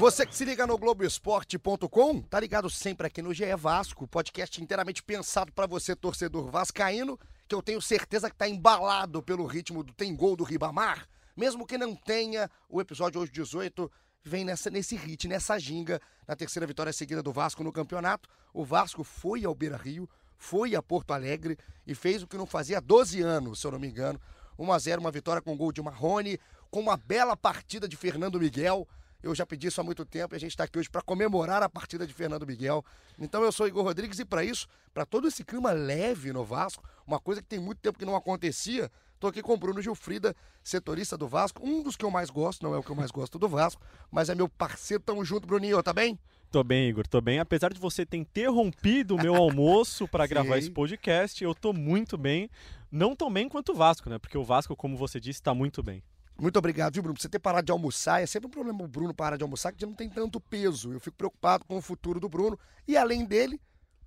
[0.00, 5.02] Você que se liga no Globoesporte.com, tá ligado sempre aqui no GE Vasco, podcast inteiramente
[5.02, 9.92] pensado para você, torcedor vascaíno, que eu tenho certeza que tá embalado pelo ritmo do
[9.92, 11.06] Tem Gol do Ribamar.
[11.36, 13.92] Mesmo que não tenha, o episódio hoje 18
[14.24, 18.26] vem nessa, nesse hit, nessa ginga, na terceira vitória seguida do Vasco no campeonato.
[18.54, 22.46] O Vasco foi ao Beira Rio, foi a Porto Alegre e fez o que não
[22.46, 24.18] fazia há 12 anos, se eu não me engano.
[24.58, 26.40] 1 a 0 uma vitória com gol de Marrone,
[26.70, 28.88] com uma bela partida de Fernando Miguel.
[29.22, 31.62] Eu já pedi isso há muito tempo e a gente está aqui hoje para comemorar
[31.62, 32.84] a partida de Fernando Miguel.
[33.18, 36.82] Então eu sou Igor Rodrigues e para isso, para todo esse clima leve no Vasco,
[37.06, 40.34] uma coisa que tem muito tempo que não acontecia, estou aqui com o Bruno Gilfrida,
[40.62, 43.10] setorista do Vasco, um dos que eu mais gosto, não é o que eu mais
[43.10, 46.18] gosto do Vasco, mas é meu parceiro, tamo junto, Bruninho, tá bem?
[46.50, 47.38] Tô bem, Igor, tô bem.
[47.38, 52.18] Apesar de você ter interrompido o meu almoço para gravar esse podcast, eu tô muito
[52.18, 52.50] bem.
[52.90, 54.18] Não tão bem quanto o Vasco, né?
[54.18, 56.02] Porque o Vasco, como você disse, tá muito bem.
[56.40, 57.14] Muito obrigado, viu, Bruno?
[57.14, 58.22] Por você ter parado de almoçar.
[58.22, 60.92] É sempre um problema o Bruno parar de almoçar, que já não tem tanto peso.
[60.92, 62.58] Eu fico preocupado com o futuro do Bruno.
[62.88, 63.60] E além dele,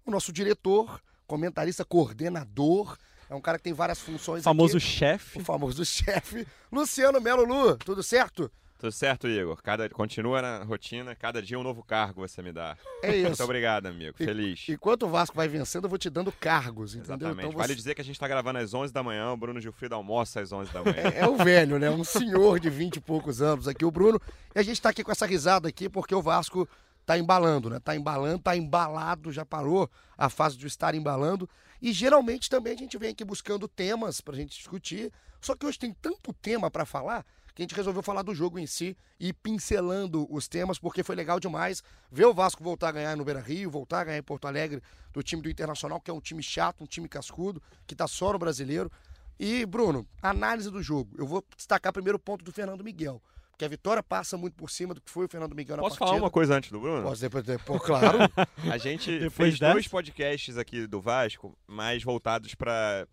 [0.05, 2.97] o nosso diretor, comentarista, coordenador.
[3.29, 4.41] É um cara que tem várias funções.
[4.41, 4.85] O famoso aqui.
[4.85, 5.39] chefe.
[5.39, 6.47] O famoso chefe.
[6.71, 8.51] Luciano Melo Lu, tudo certo?
[8.83, 9.61] Tudo certo, Igor.
[9.63, 12.75] Cada, continua na rotina, cada dia um novo cargo você me dá.
[13.01, 13.27] É isso.
[13.29, 14.13] Muito obrigado, amigo.
[14.19, 14.65] E- Feliz.
[14.67, 17.15] Enquanto o Vasco vai vencendo, eu vou te dando cargos, entendeu?
[17.15, 17.47] Exatamente.
[17.47, 19.61] Então Vale você- dizer que a gente tá gravando às 11 da manhã, o Bruno
[19.61, 20.97] Gilfrido almoça às 11 da manhã.
[21.15, 21.89] É, é o velho, né?
[21.89, 24.19] Um senhor de 20 e poucos anos aqui, o Bruno.
[24.53, 26.67] E a gente tá aqui com essa risada aqui porque o Vasco
[27.05, 27.79] tá embalando, né?
[27.79, 31.49] Tá embalando, tá embalado, já parou a fase de estar embalando.
[31.81, 35.09] E geralmente também a gente vem aqui buscando temas pra gente discutir.
[35.39, 38.57] Só que hoje tem tanto tema pra falar que a gente resolveu falar do jogo
[38.57, 42.89] em si e ir pincelando os temas, porque foi legal demais ver o Vasco voltar
[42.89, 44.81] a ganhar no Beira Rio, voltar a ganhar em Porto Alegre
[45.11, 48.33] do time do Internacional, que é um time chato, um time cascudo, que tá só
[48.33, 48.91] no brasileiro.
[49.39, 51.13] E, Bruno, análise do jogo.
[51.17, 53.21] Eu vou destacar primeiro o ponto do Fernando Miguel.
[53.51, 55.97] Porque a vitória passa muito por cima do que foi o Fernando Miguel na Posso
[55.97, 56.15] partida.
[56.15, 57.03] falar uma coisa antes do Bruno?
[57.03, 58.17] Posso depois, depois claro.
[58.71, 59.73] A gente Depois fez dessa?
[59.73, 63.07] dois podcasts aqui do Vasco, mais voltados para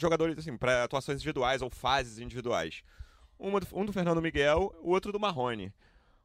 [0.00, 2.82] jogadores, assim, para atuações individuais ou fases individuais.
[3.38, 5.72] Uma do- um do Fernando Miguel, o outro do Marrone.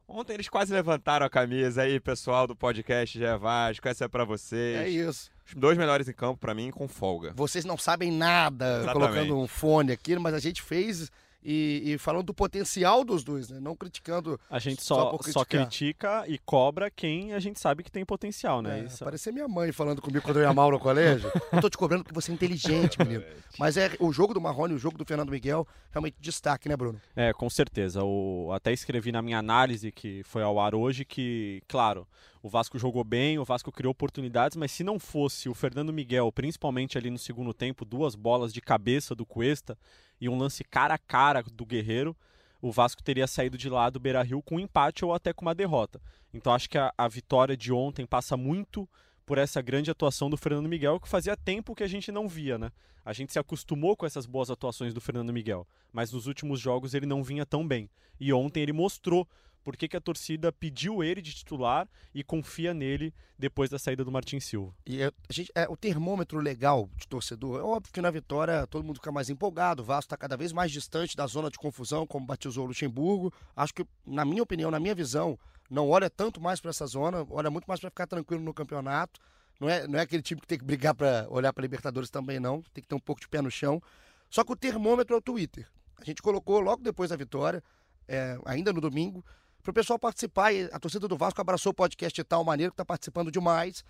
[0.06, 4.08] Ontem eles quase levantaram a camisa aí, pessoal do podcast Já é Vasco, essa é
[4.08, 4.76] pra vocês.
[4.78, 5.30] é isso.
[5.46, 7.32] Os dois melhores em campo pra mim, com folga.
[7.34, 8.92] Vocês não sabem nada Exatamente.
[8.92, 11.10] colocando um fone aqui, mas a gente fez
[11.44, 13.60] e, e falando do potencial dos dois, né?
[13.60, 14.40] Não criticando.
[14.48, 18.62] A gente Só só, só, critica e cobra quem a gente sabe que tem potencial,
[18.62, 18.80] né?
[18.80, 21.30] É, Isso- parecia minha mãe falando comigo quando eu ia mal no colégio.
[21.52, 23.24] Não tô te cobrando porque você é inteligente, menino.
[23.58, 26.76] Mas é o jogo do Marrone e o jogo do Fernando Miguel realmente destaque, né,
[26.76, 27.00] Bruno?
[27.14, 28.02] É, com certeza.
[28.02, 32.06] O, até escrevi na minha análise que foi ao ar hoje que, claro,
[32.44, 36.30] o Vasco jogou bem, o Vasco criou oportunidades, mas se não fosse o Fernando Miguel,
[36.30, 39.78] principalmente ali no segundo tempo, duas bolas de cabeça do Cuesta
[40.20, 42.14] e um lance cara a cara do Guerreiro,
[42.60, 45.40] o Vasco teria saído de lá do Beira Rio com um empate ou até com
[45.40, 45.98] uma derrota.
[46.34, 48.86] Então acho que a, a vitória de ontem passa muito
[49.24, 52.58] por essa grande atuação do Fernando Miguel, que fazia tempo que a gente não via,
[52.58, 52.70] né?
[53.06, 56.92] A gente se acostumou com essas boas atuações do Fernando Miguel, mas nos últimos jogos
[56.92, 57.88] ele não vinha tão bem.
[58.20, 59.26] E ontem ele mostrou
[59.64, 64.04] por que, que a torcida pediu ele de titular e confia nele depois da saída
[64.04, 64.74] do Martin Silva.
[64.86, 67.58] E é, a gente, é o termômetro legal de torcedor.
[67.58, 69.82] É óbvio que na vitória todo mundo fica mais empolgado.
[69.82, 73.32] O Vasco está cada vez mais distante da zona de confusão, como batizou o Luxemburgo.
[73.56, 75.38] Acho que, na minha opinião, na minha visão,
[75.70, 79.20] não olha tanto mais para essa zona, olha muito mais para ficar tranquilo no campeonato.
[79.58, 82.38] Não é, não é aquele time que tem que brigar para olhar para Libertadores também,
[82.38, 82.60] não.
[82.74, 83.82] Tem que ter um pouco de pé no chão.
[84.28, 85.66] Só que o termômetro é o Twitter.
[86.00, 87.62] A gente colocou logo depois da vitória,
[88.06, 89.24] é, ainda no domingo,
[89.64, 90.52] para o pessoal participar.
[90.52, 93.82] E a torcida do Vasco abraçou o podcast de tal maneira que está participando demais.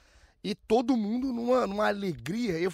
[0.43, 2.59] E todo mundo numa, numa alegria.
[2.59, 2.73] Eu,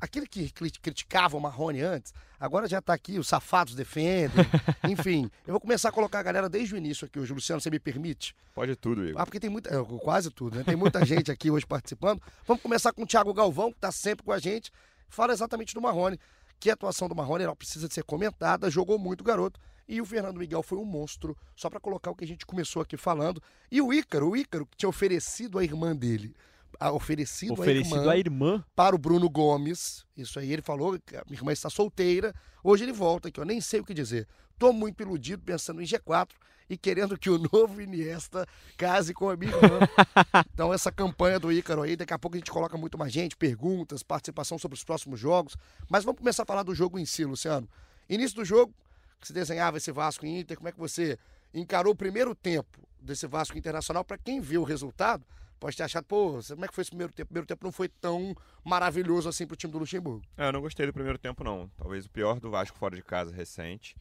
[0.00, 4.46] aquele que cri- criticava o Marrone antes, agora já está aqui, os safados defendem.
[4.88, 7.32] Enfim, eu vou começar a colocar a galera desde o início aqui hoje.
[7.34, 8.34] Luciano, você me permite?
[8.54, 9.20] Pode tudo, Igor.
[9.20, 9.84] Ah, porque tem muita.
[9.84, 10.64] Quase tudo, né?
[10.64, 12.22] Tem muita gente aqui hoje participando.
[12.46, 14.70] Vamos começar com o Thiago Galvão, que está sempre com a gente.
[15.08, 16.18] Fala exatamente do Marrone.
[16.60, 19.60] Que a atuação do Marrone ela precisa de ser comentada, jogou muito o garoto.
[19.88, 22.82] E o Fernando Miguel foi um monstro, só para colocar o que a gente começou
[22.82, 23.42] aqui falando.
[23.70, 26.34] E o Ícaro, o Ícaro que tinha oferecido a irmã dele
[26.78, 28.64] ah, oferecido, Oferecido à irmã, irmã.
[28.74, 30.04] para o Bruno Gomes.
[30.16, 32.34] Isso aí ele falou que a minha irmã está solteira.
[32.62, 34.26] Hoje ele volta aqui, eu nem sei o que dizer.
[34.58, 36.30] Tô muito iludido pensando em G4
[36.70, 38.46] e querendo que o novo Iniesta
[38.76, 39.78] case com a minha irmã.
[40.52, 43.36] então essa campanha do Ícaro aí, daqui a pouco a gente coloca muito mais gente,
[43.36, 45.56] perguntas, participação sobre os próximos jogos.
[45.88, 47.68] Mas vamos começar a falar do jogo em si, Luciano.
[48.08, 48.72] Início do jogo,
[49.20, 51.18] que se desenhava esse Vasco e Inter, como é que você
[51.52, 54.04] encarou o primeiro tempo desse Vasco Internacional?
[54.04, 55.24] Para quem viu o resultado,
[55.58, 57.26] pode ter achado, pô, como é que foi esse primeiro tempo?
[57.26, 58.34] O primeiro tempo não foi tão
[58.64, 60.24] maravilhoso assim pro time do Luxemburgo.
[60.36, 61.68] É, eu não gostei do primeiro tempo, não.
[61.76, 63.96] Talvez o pior do Vasco fora de casa recente.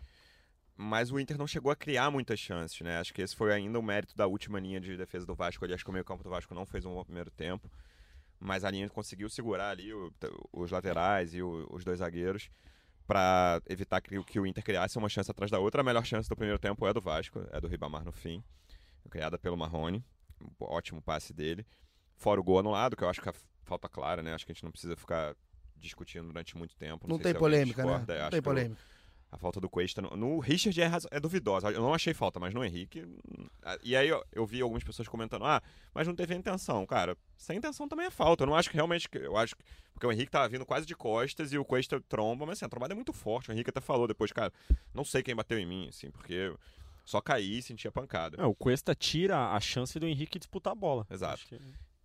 [0.80, 3.00] Mas o Inter não chegou a criar muitas chances, né?
[3.00, 5.66] Acho que esse foi ainda o mérito da última linha de defesa do Vasco.
[5.66, 7.68] Ali, acho que o meio-campo do Vasco não fez um bom primeiro tempo.
[8.40, 10.14] Mas a linha conseguiu segurar ali o-
[10.54, 12.52] os laterais e o- os dois zagueiros
[13.08, 15.82] para evitar que, que o Inter criasse uma chance atrás da outra.
[15.82, 18.44] A melhor chance do primeiro tempo é do Vasco, é do Ribamar no fim,
[19.10, 20.04] criada pelo Marrone.
[20.42, 21.66] Um ótimo passe dele.
[22.18, 23.34] Fora o gol anulado, que eu acho que é
[23.64, 24.34] falta clara, né?
[24.34, 25.36] Acho que a gente não precisa ficar
[25.76, 27.08] discutindo durante muito tempo.
[27.08, 27.90] Não, sei tem se polêmica, né?
[27.90, 28.82] discorda, é, Não tem polêmica.
[29.32, 30.02] A falta do Cuesta.
[30.02, 31.70] No, no Richard é, é duvidosa.
[31.70, 33.06] Eu não achei falta, mas no Henrique.
[33.64, 35.62] ah, E aí eu, eu vi algumas pessoas comentando: ah,
[35.94, 36.86] mas não teve intenção.
[36.86, 38.44] Cara, sem intenção também é falta.
[38.44, 39.10] Eu não acho que realmente.
[39.10, 39.64] que- Eu acho que.
[39.94, 42.70] Porque o Henrique tava vindo quase de costas e o Cuesta tromba, mas assim, a
[42.70, 43.50] trombada é muito forte.
[43.50, 44.54] O Henrique até falou depois, cara,
[44.94, 46.54] não sei quem bateu em mim, assim, porque
[47.04, 48.38] só caí e senti a pancada.
[48.40, 51.08] É, o Cuesta tira a chance do Henrique disputar a bola.
[51.10, 51.42] Exato.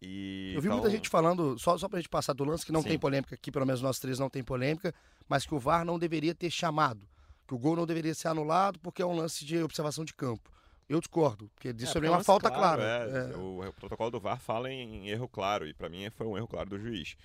[0.00, 2.72] E, Eu vi então, muita gente falando, só, só pra gente passar do lance, que
[2.72, 2.88] não Sim.
[2.88, 4.92] tem polêmica aqui, pelo menos nós três não tem polêmica,
[5.28, 7.06] mas que o VAR não deveria ter chamado.
[7.46, 10.50] Que o gol não deveria ser anulado porque é um lance de observação de campo.
[10.88, 13.28] Eu discordo, porque disso É, é, uma lance falta claro, clara.
[13.30, 13.36] é, É.
[13.36, 16.68] O, protocolo do VAR fala em, erro claro, e pra mim foi um erro claro
[16.68, 17.16] do juiz.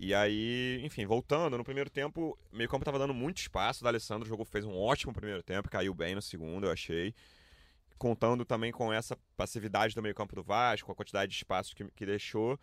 [0.00, 4.28] E aí, enfim, voltando, no primeiro tempo, meio campo tava dando muito espaço, o D'Alessandro
[4.28, 7.14] jogou, fez um ótimo primeiro tempo, caiu bem no segundo, eu achei.
[7.98, 11.74] Contando também com essa passividade do meio campo do Vasco, com a quantidade de espaço
[11.74, 12.58] que, que deixou.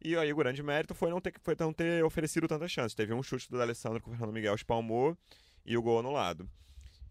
[0.00, 2.94] E aí o grande mérito foi não ter, foi não ter oferecido tantas chances.
[2.94, 5.16] Teve um chute do D'Alessandro que o Fernando Miguel espalmou
[5.64, 6.48] e o gol anulado.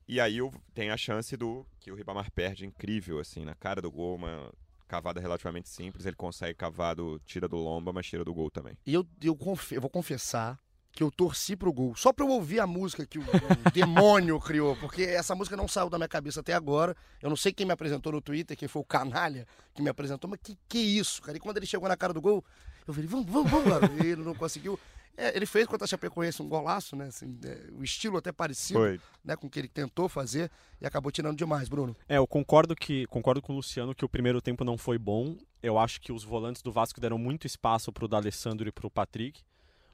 [0.08, 0.38] E aí
[0.74, 4.52] tem a chance do que o Ribamar perde incrível, assim, na cara do gol, uma
[4.88, 6.06] cavada relativamente simples.
[6.06, 8.78] Ele consegue cavar, do, tira do lomba, mas tira do gol também.
[8.86, 9.38] E eu, eu,
[9.72, 10.60] eu vou confessar
[10.92, 14.40] que eu torci pro gol, só pra eu ouvir a música que o, o demônio
[14.40, 16.96] criou, porque essa música não saiu da minha cabeça até agora.
[17.20, 20.30] Eu não sei quem me apresentou no Twitter, quem foi o canalha que me apresentou,
[20.30, 21.36] mas que que isso, cara?
[21.36, 22.46] E quando ele chegou na cara do gol,
[22.88, 24.04] eu falei, vamos, vamos, vamos, garoto.
[24.04, 24.80] E ele não conseguiu.
[25.16, 27.06] É, ele fez contra a Chapecoense um golaço, né?
[27.06, 29.00] Assim, é, o estilo até parecido Foi.
[29.24, 30.50] né, com o que ele tentou fazer
[30.82, 31.96] e acabou tirando demais, Bruno.
[32.10, 35.38] É, eu concordo que concordo com o Luciano que o primeiro tempo não foi bom.
[35.62, 39.42] Eu acho que os volantes do Vasco deram muito espaço pro D'Alessandro e pro Patrick.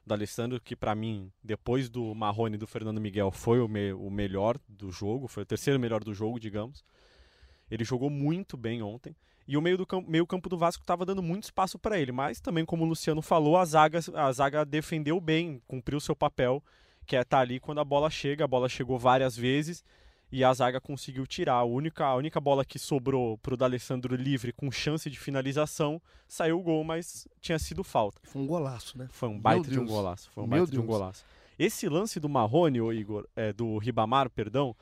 [0.06, 3.92] O D'Alessandro, que pra mim, depois do Marrone e do Fernando Miguel, foi o, me-
[3.92, 6.82] o melhor do jogo, foi o terceiro melhor do jogo, digamos.
[7.70, 9.14] Ele jogou muito bem ontem.
[9.46, 12.12] E o meio, do campo, meio campo do Vasco estava dando muito espaço para ele.
[12.12, 16.62] Mas também, como o Luciano falou, a zaga, a zaga defendeu bem, cumpriu seu papel,
[17.06, 18.44] que é estar ali quando a bola chega.
[18.44, 19.84] A bola chegou várias vezes
[20.32, 21.54] e a zaga conseguiu tirar.
[21.54, 26.60] A única, a única bola que sobrou pro D'Alessandro livre com chance de finalização saiu
[26.60, 28.20] o gol, mas tinha sido falta.
[28.24, 29.08] Foi um golaço, né?
[29.10, 29.90] Foi um baita de um Deus.
[29.90, 30.30] golaço.
[30.32, 30.98] Foi um Meu baita de um Deus.
[30.98, 31.24] golaço.
[31.58, 34.74] Esse lance do Marrone, ô Igor, é, do Ribamar, perdão,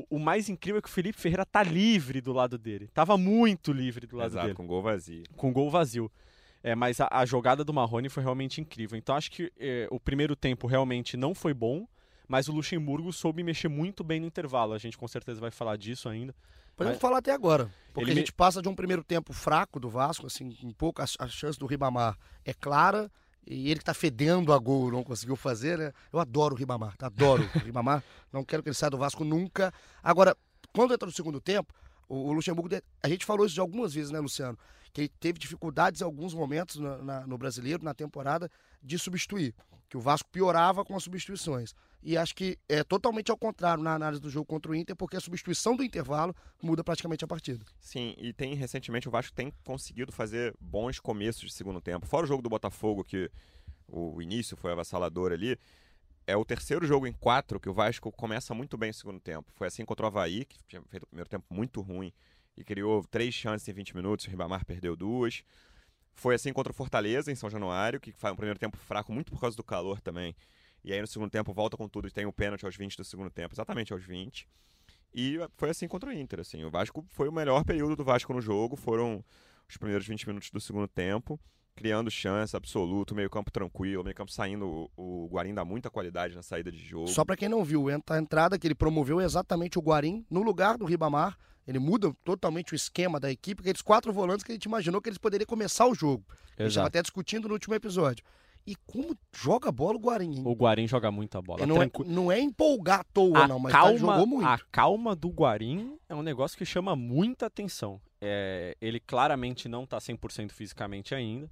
[0.00, 2.88] o, o mais incrível é que o Felipe Ferreira tá livre do lado dele.
[2.94, 5.22] Tava muito livre do lado Exato, dele com gol vazio.
[5.36, 6.10] com gol vazio.
[6.62, 8.96] É, mas a, a jogada do Marrone foi realmente incrível.
[8.96, 11.86] Então acho que é, o primeiro tempo realmente não foi bom,
[12.28, 14.72] mas o Luxemburgo soube mexer muito bem no intervalo.
[14.72, 16.34] A gente com certeza vai falar disso ainda.
[16.76, 17.68] Podemos Mas- falar até agora.
[17.92, 20.72] Porque Ele a me- gente passa de um primeiro tempo fraco do Vasco, assim, um
[20.72, 23.10] pouco a, a chance do Ribamar é clara.
[23.46, 25.92] E ele que tá fedendo a gol, não conseguiu fazer, né?
[26.12, 27.06] Eu adoro o Ribamar, tá?
[27.06, 28.02] adoro o Ribamar.
[28.32, 29.74] Não quero que ele saia do Vasco nunca.
[30.02, 30.34] Agora,
[30.72, 31.74] quando entra no segundo tempo,
[32.08, 34.56] o, Luxemburgo, a gente falou isso de algumas vezes, né, Luciano?
[34.92, 38.50] Que ele teve dificuldades em alguns momentos na- na- no brasileiro, na temporada,
[38.82, 39.54] de substituir.
[39.92, 41.74] Que o Vasco piorava com as substituições.
[42.02, 45.18] E acho que é totalmente ao contrário na análise do jogo contra o Inter, porque
[45.18, 47.62] a substituição do intervalo muda praticamente a partida.
[47.78, 52.06] Sim, e tem recentemente o Vasco tem conseguido fazer bons começos de segundo tempo.
[52.06, 53.30] Fora o jogo do Botafogo, que
[53.86, 55.58] o início foi avassalador ali,
[56.26, 59.52] é o terceiro jogo em quatro que o Vasco começa muito bem o segundo tempo.
[59.54, 62.10] Foi assim contra o Havaí, que tinha feito o primeiro tempo muito ruim
[62.56, 65.44] e criou três chances em 20 minutos, o Ribamar perdeu duas.
[66.14, 69.32] Foi assim contra o Fortaleza, em São Januário, que faz um primeiro tempo fraco muito
[69.32, 70.34] por causa do calor também.
[70.84, 73.04] E aí no segundo tempo volta com tudo e tem o pênalti aos 20 do
[73.04, 74.48] segundo tempo, exatamente aos 20.
[75.14, 76.64] E foi assim contra o Inter, assim.
[76.64, 79.24] O Vasco foi o melhor período do Vasco no jogo, foram
[79.68, 81.38] os primeiros 20 minutos do segundo tempo,
[81.74, 86.34] criando chance absoluto, meio campo tranquilo, meio campo saindo, o, o Guarim dá muita qualidade
[86.34, 87.08] na saída de jogo.
[87.08, 90.42] Só pra quem não viu, a entrada que ele promoveu é exatamente o Guarim no
[90.42, 94.54] lugar do Ribamar Ele muda totalmente o esquema da equipe, aqueles quatro volantes que a
[94.54, 96.24] gente imaginou que eles poderiam começar o jogo.
[96.58, 98.24] A gente estava até discutindo no último episódio.
[98.66, 100.42] E como joga a bola o Guarim, hein?
[100.46, 101.66] O Guarim joga muita bola.
[101.66, 104.46] não, é, não é empolgar à toa, a não, mas calma, tá, jogou muito.
[104.46, 108.00] A calma do Guarim é um negócio que chama muita atenção.
[108.20, 111.50] É, ele claramente não está 100% fisicamente ainda.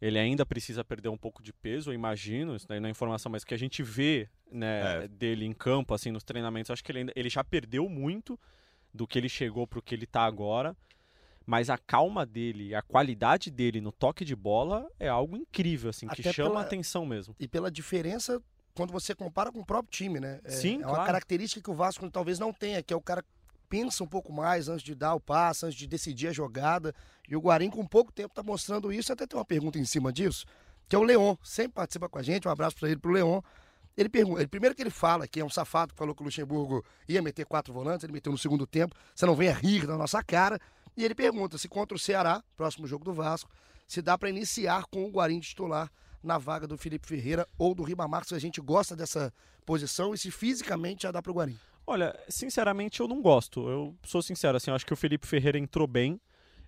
[0.00, 3.32] Ele ainda precisa perder um pouco de peso, eu imagino, isso daí não é informação,
[3.32, 5.08] mas que a gente vê né, é.
[5.08, 8.38] dele em campo, assim, nos treinamentos, acho que ele, ainda, ele já perdeu muito
[8.94, 10.76] do que ele chegou para o que ele está agora
[11.46, 16.06] mas a calma dele, a qualidade dele no toque de bola é algo incrível, assim,
[16.06, 16.62] Até que chama pela...
[16.62, 17.36] atenção mesmo.
[17.38, 18.40] E pela diferença
[18.74, 20.40] quando você compara com o próprio time, né?
[20.42, 23.24] É, Sim, é uma característica que o Vasco talvez não tenha, que é o cara
[23.68, 26.94] pensa um pouco mais antes de dar o passe, antes de decidir a jogada.
[27.28, 29.12] E o Guarim, com pouco tempo, está mostrando isso.
[29.12, 30.44] Até tem uma pergunta em cima disso,
[30.88, 32.48] que é o Leon, sempre participa com a gente.
[32.48, 33.40] Um abraço para ele, para o Leon.
[33.96, 36.24] Ele pergunta, ele, primeiro que ele fala que é um safado que falou que o
[36.24, 38.96] Luxemburgo ia meter quatro volantes, ele meteu no segundo tempo.
[39.14, 40.58] Você não venha rir da nossa cara.
[40.96, 43.50] E ele pergunta se contra o Ceará, próximo jogo do Vasco,
[43.86, 45.90] se dá para iniciar com o Guarim titular
[46.22, 49.32] na vaga do Felipe Ferreira ou do Ribamar, se a gente gosta dessa
[49.66, 51.58] posição e se fisicamente já dá para o Guarim.
[51.86, 53.68] Olha, sinceramente eu não gosto.
[53.68, 56.18] Eu sou sincero, assim, eu acho que o Felipe Ferreira entrou bem.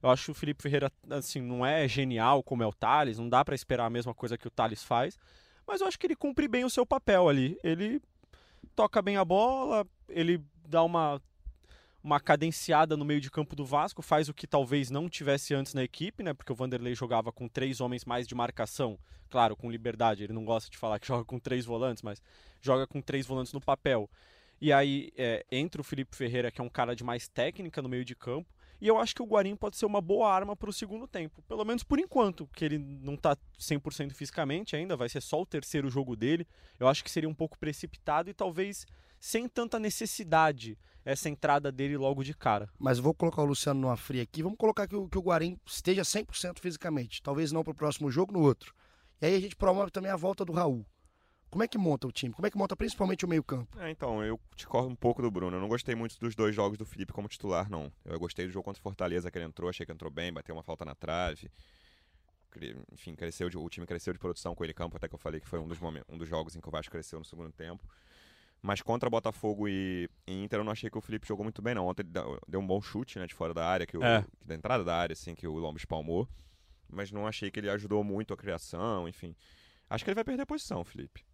[0.03, 3.29] Eu acho que o Felipe Ferreira, assim, não é genial como é o Thales, não
[3.29, 5.19] dá para esperar a mesma coisa que o Thales faz,
[5.67, 7.59] mas eu acho que ele cumpre bem o seu papel ali.
[7.63, 8.01] Ele
[8.75, 11.21] toca bem a bola, ele dá uma
[12.07, 15.75] uma cadenciada no meio de campo do Vasco, faz o que talvez não tivesse antes
[15.75, 16.33] na equipe, né?
[16.33, 18.97] Porque o Vanderlei jogava com três homens mais de marcação,
[19.29, 20.23] claro, com liberdade.
[20.23, 22.23] Ele não gosta de falar que joga com três volantes, mas
[22.63, 24.09] joga com três volantes no papel.
[24.61, 27.89] E aí é, entra o Felipe Ferreira, que é um cara de mais técnica no
[27.89, 28.49] meio de campo.
[28.81, 31.43] E eu acho que o Guarim pode ser uma boa arma para o segundo tempo.
[31.43, 35.47] Pelo menos por enquanto, que ele não está 100% fisicamente ainda, vai ser só o
[35.47, 36.47] terceiro jogo dele.
[36.79, 38.87] Eu acho que seria um pouco precipitado e talvez
[39.19, 42.69] sem tanta necessidade essa entrada dele logo de cara.
[42.79, 44.43] Mas vou colocar o Luciano numa fria aqui.
[44.43, 47.23] Vamos colocar que o, que o Guarim esteja 100% fisicamente.
[47.23, 48.75] Talvez não para o próximo jogo, no outro.
[49.23, 50.85] E aí a gente promove também a volta do Raul.
[51.57, 52.35] Como é que monta o time?
[52.35, 53.81] Como é que monta principalmente o meio-campo?
[53.81, 55.57] É, então, eu te corro um pouco do Bruno.
[55.57, 57.91] Eu não gostei muito dos dois jogos do Felipe como titular, não.
[58.05, 60.55] Eu gostei do jogo contra o Fortaleza que ele entrou, achei que entrou bem, bateu
[60.55, 61.51] uma falta na trave.
[62.93, 65.41] Enfim, cresceu de, o time cresceu de produção com ele campo, até que eu falei
[65.41, 67.51] que foi um dos, momentos, um dos jogos em que o Vasco cresceu no segundo
[67.51, 67.89] tempo.
[68.61, 71.75] Mas contra Botafogo e, e, Inter eu não achei que o Felipe jogou muito bem,
[71.75, 71.87] não.
[71.87, 74.27] Ontem ele deu um bom chute, né, de fora da área, que o, é.
[74.45, 76.29] da entrada da área, assim, que o Lombo espalmou.
[76.87, 79.35] Mas não achei que ele ajudou muito a criação, enfim.
[79.89, 81.25] Acho que ele vai perder a posição, Felipe.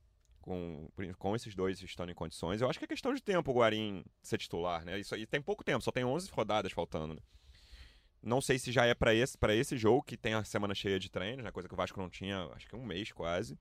[0.42, 2.60] Com, com esses dois estando em condições.
[2.60, 4.98] Eu acho que é questão de tempo o Guarim ser titular, né?
[4.98, 7.20] Isso aí tem pouco tempo, só tem 11 rodadas faltando, né?
[8.22, 10.98] Não sei se já é para esse, pra esse jogo, que tem a semana cheia
[10.98, 11.50] de treinos, né?
[11.50, 13.58] Coisa que o Vasco não tinha, acho que um mês quase.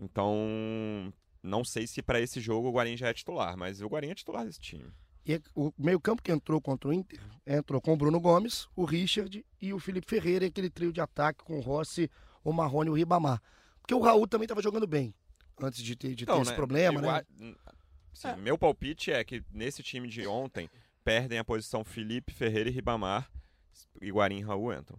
[0.00, 1.12] Então,
[1.42, 4.14] não sei se para esse jogo o Guarim já é titular, mas o Guarim é
[4.14, 4.90] titular desse time.
[5.26, 9.44] E o meio-campo que entrou contra o Inter entrou com o Bruno Gomes, o Richard
[9.60, 12.10] e o Felipe Ferreira, aquele trio de ataque com o Rossi,
[12.44, 13.42] o Marrone e o Ribamar.
[13.80, 15.14] Porque o Raul também estava jogando bem
[15.60, 17.22] antes de ter, de então, ter esse né, problema, né?
[18.12, 18.36] Sim, é.
[18.36, 20.70] Meu palpite é que nesse time de ontem
[21.04, 23.30] perdem a posição Felipe Ferreira e Ribamar
[24.00, 24.98] e Guarim e Raul entram.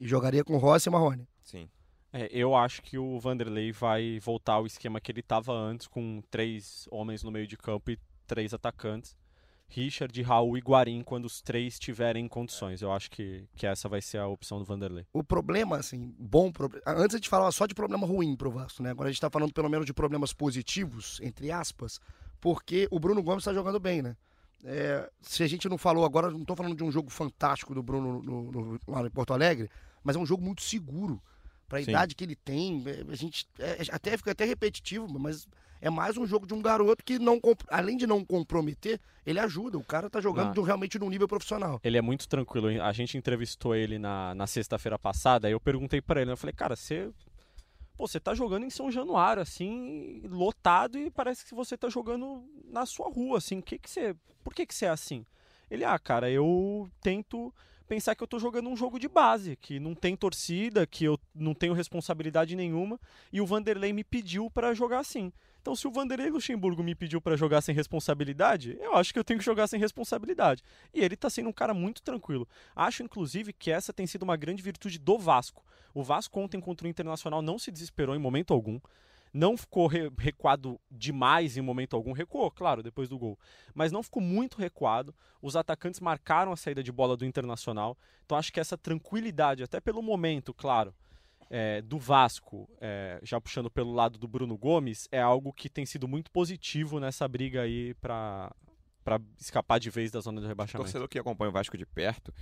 [0.00, 1.28] E jogaria com Rossi e Marrone.
[1.42, 1.68] Sim.
[2.12, 6.22] É, eu acho que o Vanderlei vai voltar ao esquema que ele estava antes, com
[6.30, 9.16] três homens no meio de campo e três atacantes.
[9.68, 12.80] Richard, Raul e Guarim, quando os três estiverem em condições.
[12.80, 15.06] Eu acho que, que essa vai ser a opção do Vanderlei.
[15.12, 16.52] O problema, assim, bom.
[16.86, 18.90] Antes a gente falava só de problema ruim pro Vasco, né?
[18.90, 22.00] Agora a gente está falando pelo menos de problemas positivos, entre aspas,
[22.40, 24.16] porque o Bruno Gomes está jogando bem, né?
[24.64, 27.82] É, se a gente não falou agora, não estou falando de um jogo fantástico do
[27.82, 29.70] Bruno no, no, lá em Porto Alegre,
[30.02, 31.20] mas é um jogo muito seguro
[31.68, 32.82] para a idade que ele tem.
[32.86, 35.46] É, a gente é, até fica até repetitivo, mas
[35.84, 37.38] é mais um jogo de um garoto que não
[37.68, 39.76] além de não comprometer, ele ajuda.
[39.76, 40.64] O cara tá jogando ah.
[40.64, 41.78] realmente num nível profissional.
[41.84, 42.68] Ele é muito tranquilo.
[42.82, 46.54] A gente entrevistou ele na, na sexta-feira passada, aí eu perguntei para ele, eu falei,
[46.54, 47.10] cara, você
[47.96, 52.42] Pô, você tá jogando em São Januário, assim, lotado e parece que você tá jogando
[52.64, 53.60] na sua rua, assim.
[53.60, 55.24] Que que você, por que que você é assim?
[55.70, 57.54] Ele, ah, cara, eu tento
[57.86, 61.20] pensar que eu estou jogando um jogo de base, que não tem torcida, que eu
[61.34, 62.98] não tenho responsabilidade nenhuma,
[63.32, 65.30] e o Vanderlei me pediu para jogar assim.
[65.64, 69.24] Então, se o Vanderlei Luxemburgo me pediu para jogar sem responsabilidade, eu acho que eu
[69.24, 70.62] tenho que jogar sem responsabilidade.
[70.92, 72.46] E ele está sendo um cara muito tranquilo.
[72.76, 75.64] Acho, inclusive, que essa tem sido uma grande virtude do Vasco.
[75.94, 78.78] O Vasco ontem contra o Internacional não se desesperou em momento algum
[79.32, 83.36] não ficou recuado demais em momento algum, recuou, claro, depois do gol,
[83.74, 85.12] mas não ficou muito recuado.
[85.42, 89.80] Os atacantes marcaram a saída de bola do Internacional, então acho que essa tranquilidade, até
[89.80, 90.94] pelo momento, claro,
[91.50, 95.86] é, do Vasco, é, já puxando pelo lado do Bruno Gomes, é algo que tem
[95.86, 98.54] sido muito positivo nessa briga aí para
[99.04, 100.84] para escapar de vez da zona do O rebaixamento.
[100.84, 102.32] torcedor que acompanha o Vasco de perto,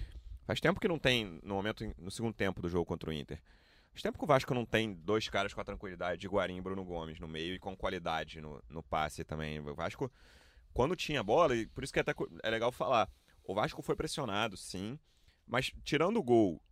[0.46, 3.42] faz tempo que não tem, no momento, no segundo tempo do jogo contra o Inter,
[3.90, 6.60] faz tempo que o Vasco não tem dois caras com a tranquilidade de Guarim e
[6.60, 9.58] Bruno Gomes no meio e com qualidade no, no passe também.
[9.58, 10.08] O Vasco,
[10.72, 13.10] quando tinha bola, e por isso que é, até é legal falar,
[13.42, 14.96] o Vasco foi pressionado, sim,
[15.44, 16.62] mas tirando o gol,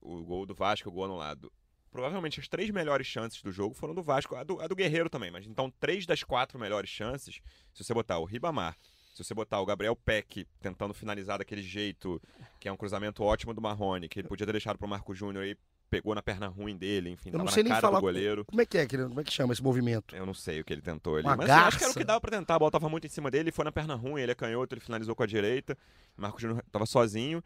[0.00, 1.52] o, o gol do Vasco, o gol anulado,
[1.90, 5.10] provavelmente as três melhores chances do jogo foram do Vasco, a do, a do Guerreiro
[5.10, 7.40] também, mas então três das quatro melhores chances,
[7.74, 8.76] se você botar o Ribamar,
[9.14, 12.20] se você botar o Gabriel Peck tentando finalizar daquele jeito,
[12.58, 15.44] que é um cruzamento ótimo do Marrone, que ele podia ter deixado pro Marco Júnior
[15.44, 15.56] e
[15.90, 18.44] pegou na perna ruim dele, enfim, Eu não sei na nem cara falar do goleiro.
[18.44, 19.08] Como é que é, querido?
[19.08, 20.14] Como é que chama esse movimento?
[20.14, 21.26] Eu não sei o que ele tentou ali.
[21.26, 21.98] Uma mas assim, acho que era o garça.
[21.98, 22.54] que dava pra tentar.
[22.54, 24.72] A bola tava muito em cima dele, ele foi na perna ruim, ele é canhoto,
[24.72, 25.76] ele finalizou com a direita.
[26.16, 27.42] Marco Júnior tava sozinho.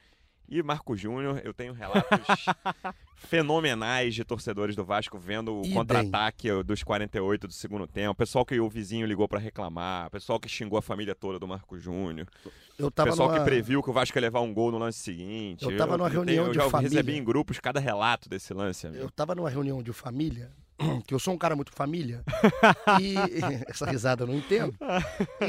[0.49, 2.05] E Marco Júnior, eu tenho relatos
[3.17, 8.15] fenomenais de torcedores do Vasco vendo o contra-ataque dos 48 do segundo tempo.
[8.15, 11.79] Pessoal que o vizinho ligou pra reclamar, pessoal que xingou a família toda do Marco
[11.79, 12.27] Júnior.
[12.79, 13.39] Eu tava pessoal numa...
[13.39, 15.65] que previu que o Vasco ia levar um gol no lance seguinte.
[15.65, 16.91] Eu tava numa tenho- reunião eu de já família.
[16.91, 19.03] recebi em grupos cada relato desse lance, amigo.
[19.03, 20.53] Eu tava numa reunião de família,
[21.07, 22.25] que eu sou um cara muito família,
[23.01, 23.15] e
[23.69, 24.77] essa risada eu não entendo.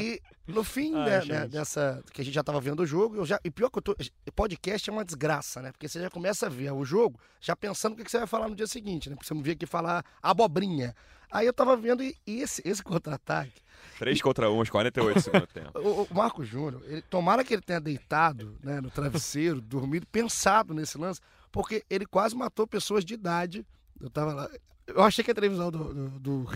[0.00, 2.02] E no fim Ai, né, né, dessa.
[2.12, 3.40] que a gente já tava vendo o jogo, eu já.
[3.44, 3.96] E pior que eu tô.
[4.34, 5.72] Podcast é uma desgraça, né?
[5.72, 8.26] Porque você já começa a ver o jogo já pensando o que que você vai
[8.26, 9.16] falar no dia seguinte, né?
[9.16, 10.94] Porque você não via aqui falar abobrinha.
[11.30, 13.60] Aí eu tava vendo e, e esse, esse contra-ataque.
[13.98, 15.72] 3 contra 1 aos 48 do segundo tempo.
[15.78, 20.72] O, o Marco Júnior, ele, tomara que ele tenha deitado né, no travesseiro, dormido, pensado
[20.72, 23.66] nesse lance, porque ele quase matou pessoas de idade.
[24.00, 24.50] Eu tava lá.
[24.86, 26.46] Eu achei que a televisão do, do, do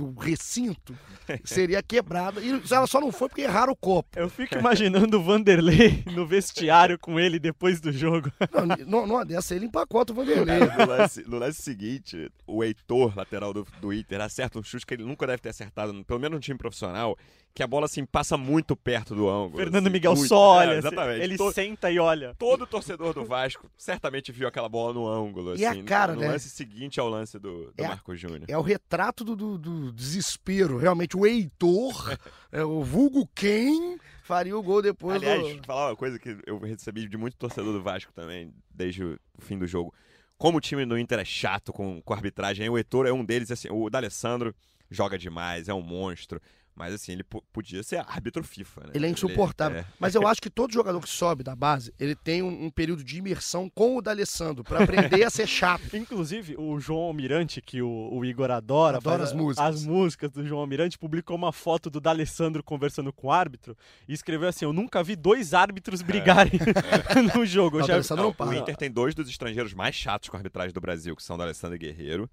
[0.00, 0.96] do recinto
[1.44, 2.40] seria quebrada.
[2.40, 4.18] E ela só não foi porque erraram o copo.
[4.18, 8.32] Eu fico imaginando o Vanderlei no vestiário com ele depois do jogo.
[8.50, 10.66] Não, não, numa dessa ele empacota o Vanderlei.
[10.66, 14.86] Cara, no, lance, no lance seguinte, o Heitor, lateral do, do Inter, acerta um chute
[14.86, 17.16] que ele nunca deve ter acertado, pelo menos no time profissional,
[17.52, 19.56] que a bola assim passa muito perto do ângulo.
[19.56, 20.28] Fernando assim, Miguel muito.
[20.28, 20.74] só olha.
[20.74, 21.20] É, exatamente.
[21.20, 22.34] Ele To- senta e olha.
[22.38, 25.56] Todo torcedor do Vasco certamente viu aquela bola no ângulo.
[25.56, 26.28] E a assim, cara, no né?
[26.28, 28.44] lance seguinte ao lance do, do É a- Marco Júnior.
[28.48, 30.76] É o retrato do, do- do desespero.
[30.78, 32.16] Realmente, o Heitor,
[32.52, 35.66] é, o vulgo quem faria o gol depois Aliás, do...
[35.66, 39.58] falar uma coisa que eu recebi de muito torcedor do Vasco também, desde o fim
[39.58, 39.92] do jogo.
[40.38, 43.24] Como o time do Inter é chato com, com a arbitragem, o Heitor é um
[43.24, 44.54] deles, assim, o D'Alessandro
[44.90, 46.40] joga demais, é um monstro.
[46.80, 48.90] Mas assim, ele po- podia ser árbitro FIFA, né?
[48.94, 49.78] Ele é insuportável.
[49.80, 49.84] é.
[49.98, 53.04] Mas eu acho que todo jogador que sobe da base, ele tem um, um período
[53.04, 55.82] de imersão com o D'Alessandro, pra aprender a ser chato.
[55.94, 59.66] Inclusive, o João Almirante, que o, o Igor adora, Adora as músicas.
[59.76, 63.76] as músicas do João Almirante, publicou uma foto do D'Alessandro conversando com o árbitro
[64.08, 66.52] e escreveu assim: Eu nunca vi dois árbitros brigarem
[67.36, 67.78] no jogo.
[67.78, 68.56] Não, já- D'Alessandro não o para.
[68.56, 71.38] Inter tem dois dos estrangeiros mais chatos com a arbitragem do Brasil, que são o
[71.38, 72.28] D'Alessandro e Guerreiro.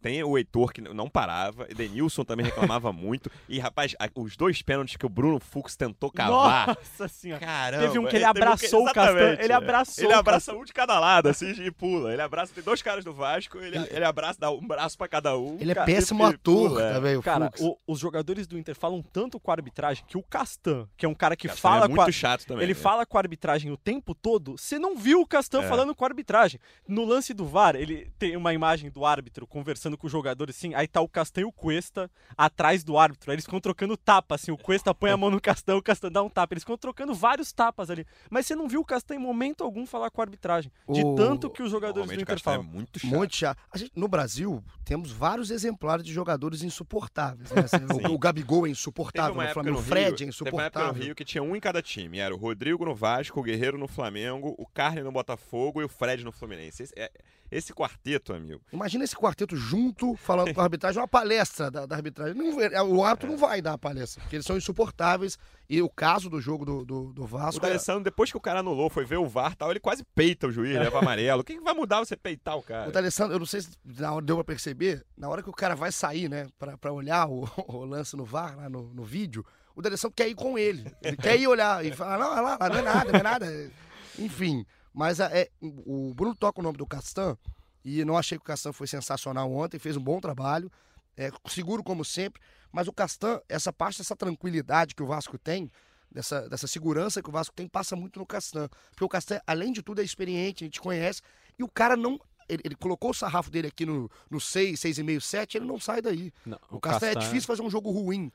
[0.00, 1.66] Tem o Heitor, que não parava.
[1.70, 3.30] Edenilson também reclamava muito.
[3.48, 6.68] E, rapaz, a- os dois pênaltis que o Bruno Fux tentou cavar.
[6.68, 7.44] Nossa senhora.
[7.44, 7.86] Caramba.
[7.86, 9.56] Teve um que ele teve um abraçou o Castan, exatamente, ele é.
[9.56, 12.12] abraçou Ele abraça um de cada lado, assim, e pula.
[12.12, 15.36] Ele abraça, tem dois caras do Vasco, ele, ele abraça, dá um braço pra cada
[15.36, 15.56] um.
[15.60, 16.92] Ele é cara, péssimo e ator pula, é.
[16.94, 17.60] também, o Cara, Fux.
[17.60, 21.08] o- os jogadores do Inter falam tanto com a arbitragem que o Castan, que é
[21.08, 22.12] um cara que Castan fala é com muito a...
[22.12, 22.62] chato também.
[22.64, 22.80] Ele né?
[22.80, 24.56] fala com a arbitragem o tempo todo.
[24.56, 25.68] Você não viu o Castan É.
[25.68, 26.58] falando com a arbitragem.
[26.88, 30.74] No lance do VAR, ele tem uma imagem do árbitro conversando com o jogador assim.
[30.74, 33.30] Aí tá o Castan e o Cuesta atrás do árbitro.
[33.30, 34.50] Aí eles ficam trocando tapa, assim.
[34.50, 36.54] O Cuesta põe a mão no Castan, o Castan dá um tapa.
[36.54, 38.06] Eles ficam trocando vários tapas ali.
[38.30, 40.70] Mas você não viu o Castan em momento algum falar com a arbitragem.
[40.88, 42.62] De O- tanto que os jogadores do Normalmente o Inter é falam.
[42.62, 43.10] muito chato.
[43.10, 43.58] Muito chato.
[43.72, 47.50] A gente- no Brasil, temos vários exemplares de jogadores insuportáveis.
[47.50, 47.62] Né?
[47.64, 47.76] Assim,
[48.10, 49.76] o, o Gabigol é insuportável no Flamengo.
[49.76, 51.02] no O Fred Rio, é Teve uma época no insuportável.
[51.02, 52.18] Rio que tinha um em cada time.
[52.18, 55.88] Era o Rodrigo no Vasco, o Guerreiro no Flamengo, o Carne no Botafogo e o
[55.88, 56.82] Fred no Fluminense.
[56.82, 57.10] Esse, é-
[57.50, 58.60] esse quarteto, amigo.
[58.72, 59.79] Imagina esse quarteto junto,
[60.16, 62.34] falando com a arbitragem, uma palestra da, da arbitragem.
[62.34, 65.38] Não- é, o árbitro não vai dar a palestra, porque eles são insuportáveis.
[65.68, 67.64] E o caso do jogo do, do, do O Vasco.
[67.64, 70.46] é- D'Alessandro, depois que o cara anulou, foi ver o VAR tal, ele quase peita
[70.48, 71.42] o juiz, leva amarelo.
[71.42, 72.88] O que, que vai mudar você peitar o cara?
[72.88, 75.52] O D'Alessandro, eu não sei se na hora deu pra perceber, na hora que o
[75.52, 79.04] cara vai sair, né, pra, pra olhar o, o lance no VAR, lá no, no
[79.04, 79.44] vídeo,
[79.76, 80.84] o D'Alessandro quer ir com ele.
[81.02, 83.70] Ele quer ir olhar e fala, não, lá, não é nada, não é nada.
[84.18, 87.36] Enfim, mas é, o Bruno toca o nome do Castan
[87.84, 90.70] e não achei que o Castan foi sensacional ontem, fez um bom trabalho,
[91.16, 92.40] é, seguro como sempre,
[92.72, 95.70] mas o Castan, essa parte dessa tranquilidade que o Vasco tem,
[96.10, 98.68] dessa, dessa segurança que o Vasco tem, passa muito no Castan.
[98.90, 101.22] Porque o Castan, além de tudo, é experiente, a gente conhece,
[101.58, 102.20] e o cara não.
[102.48, 106.02] Ele, ele colocou o sarrafo dele aqui no, no 6, 6,5, 7, ele não sai
[106.02, 106.32] daí.
[106.44, 108.32] Não, O, Castan é difícil fazer um jogo ruim.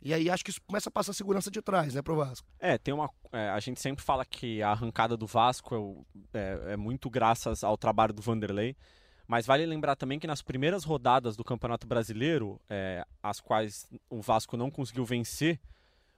[0.00, 2.46] E aí acho que isso começa a passar segurança de trás, né, pro Vasco.
[2.60, 3.10] É, tem uma.
[3.32, 7.64] é, a gente sempre fala que a arrancada do Vasco é, é- é muito graças
[7.64, 8.76] ao trabalho do Vanderlei.
[9.26, 14.22] Mas vale lembrar também que nas primeiras rodadas do Campeonato Brasileiro, é, as quais o
[14.22, 15.60] Vasco não conseguiu vencer,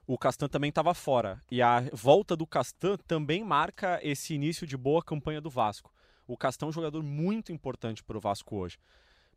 [0.06, 1.42] o Castan também estava fora.
[1.50, 5.92] E a volta do Castan também marca esse início de boa campanha do Vasco.
[6.24, 8.78] O Castan é um jogador muito importante para o Vasco hoje.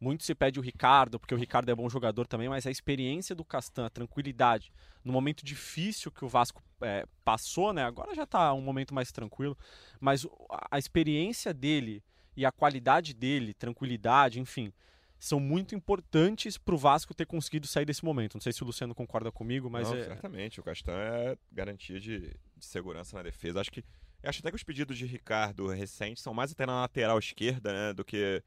[0.03, 3.33] Muito se pede o Ricardo, porque o Ricardo é bom jogador também, mas a experiência
[3.33, 4.69] do Castan, a tranquilidade,
[5.01, 7.85] no momento difícil que o Vasco é, passou, né?
[7.85, 9.57] Agora já está um momento mais tranquilo,
[10.01, 10.27] mas
[10.69, 12.03] a experiência dele
[12.35, 14.73] e a qualidade dele, tranquilidade, enfim,
[15.17, 18.33] são muito importantes para o Vasco ter conseguido sair desse momento.
[18.33, 20.03] Não sei se o Luciano concorda comigo, mas Não, é...
[20.03, 20.59] certamente.
[20.59, 22.19] O Castan é garantia de,
[22.57, 23.61] de segurança na defesa.
[23.61, 23.85] Acho que
[24.21, 27.93] acho até que os pedidos de Ricardo recentes são mais até na lateral esquerda, né,
[27.93, 28.43] do que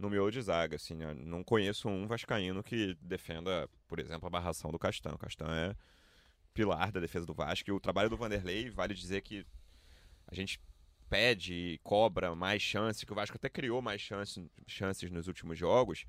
[0.00, 0.76] no miolo de zaga.
[0.76, 1.14] Assim, né?
[1.14, 5.14] Não conheço um vascaíno que defenda, por exemplo, a barração do Castan.
[5.14, 5.76] O Castan é
[6.52, 7.70] pilar da defesa do Vasco.
[7.70, 9.46] E o trabalho do Vanderlei vale dizer que
[10.26, 10.60] a gente
[11.08, 15.58] pede e cobra mais chances, que o Vasco até criou mais chances, chances nos últimos
[15.58, 16.06] jogos,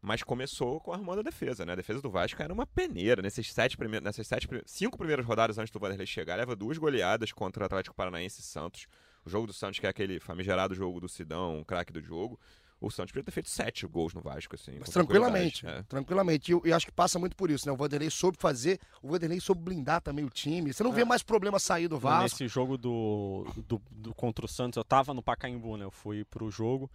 [0.00, 1.72] mas começou com a defesa, né?
[1.72, 3.22] A defesa do Vasco era uma peneira.
[3.22, 7.30] Nesses sete primeiros, nessas sete, cinco primeiras rodadas antes do Vanderlei chegar, leva duas goleadas
[7.30, 8.88] contra o Atlético Paranaense e Santos.
[9.24, 12.38] O jogo do Santos, que é aquele famigerado jogo do Sidão, um craque do jogo.
[12.82, 14.76] O Santos poderia ter feito sete gols no Vasco, assim.
[14.78, 15.82] Mas tranquilamente, é.
[15.84, 16.50] tranquilamente.
[16.50, 17.72] E eu, eu, acho que passa muito por isso, né?
[17.72, 20.72] O Vanderlei soube fazer, o Vanderlei soube blindar também o time.
[20.72, 20.94] Você não é.
[20.94, 22.24] vê mais problema sair do Vasco.
[22.24, 25.84] Nesse jogo do, do, do, contra o Santos, eu tava no Pacaembu, né?
[25.84, 26.90] Eu fui pro jogo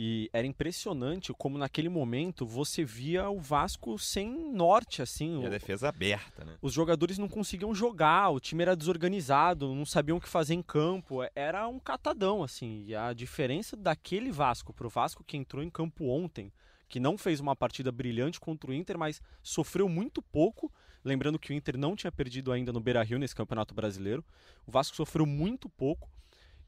[0.00, 5.42] e era impressionante como naquele momento você via o Vasco sem norte, assim.
[5.42, 6.56] E a defesa aberta, né?
[6.62, 10.62] Os jogadores não conseguiam jogar, o time era desorganizado, não sabiam o que fazer em
[10.62, 11.18] campo.
[11.34, 12.84] Era um catadão, assim.
[12.86, 16.52] E a diferença daquele Vasco pro Vasco que entrou em campo ontem,
[16.88, 20.72] que não fez uma partida brilhante contra o Inter, mas sofreu muito pouco.
[21.04, 24.24] Lembrando que o Inter não tinha perdido ainda no Beira Rio nesse Campeonato Brasileiro.
[24.64, 26.08] O Vasco sofreu muito pouco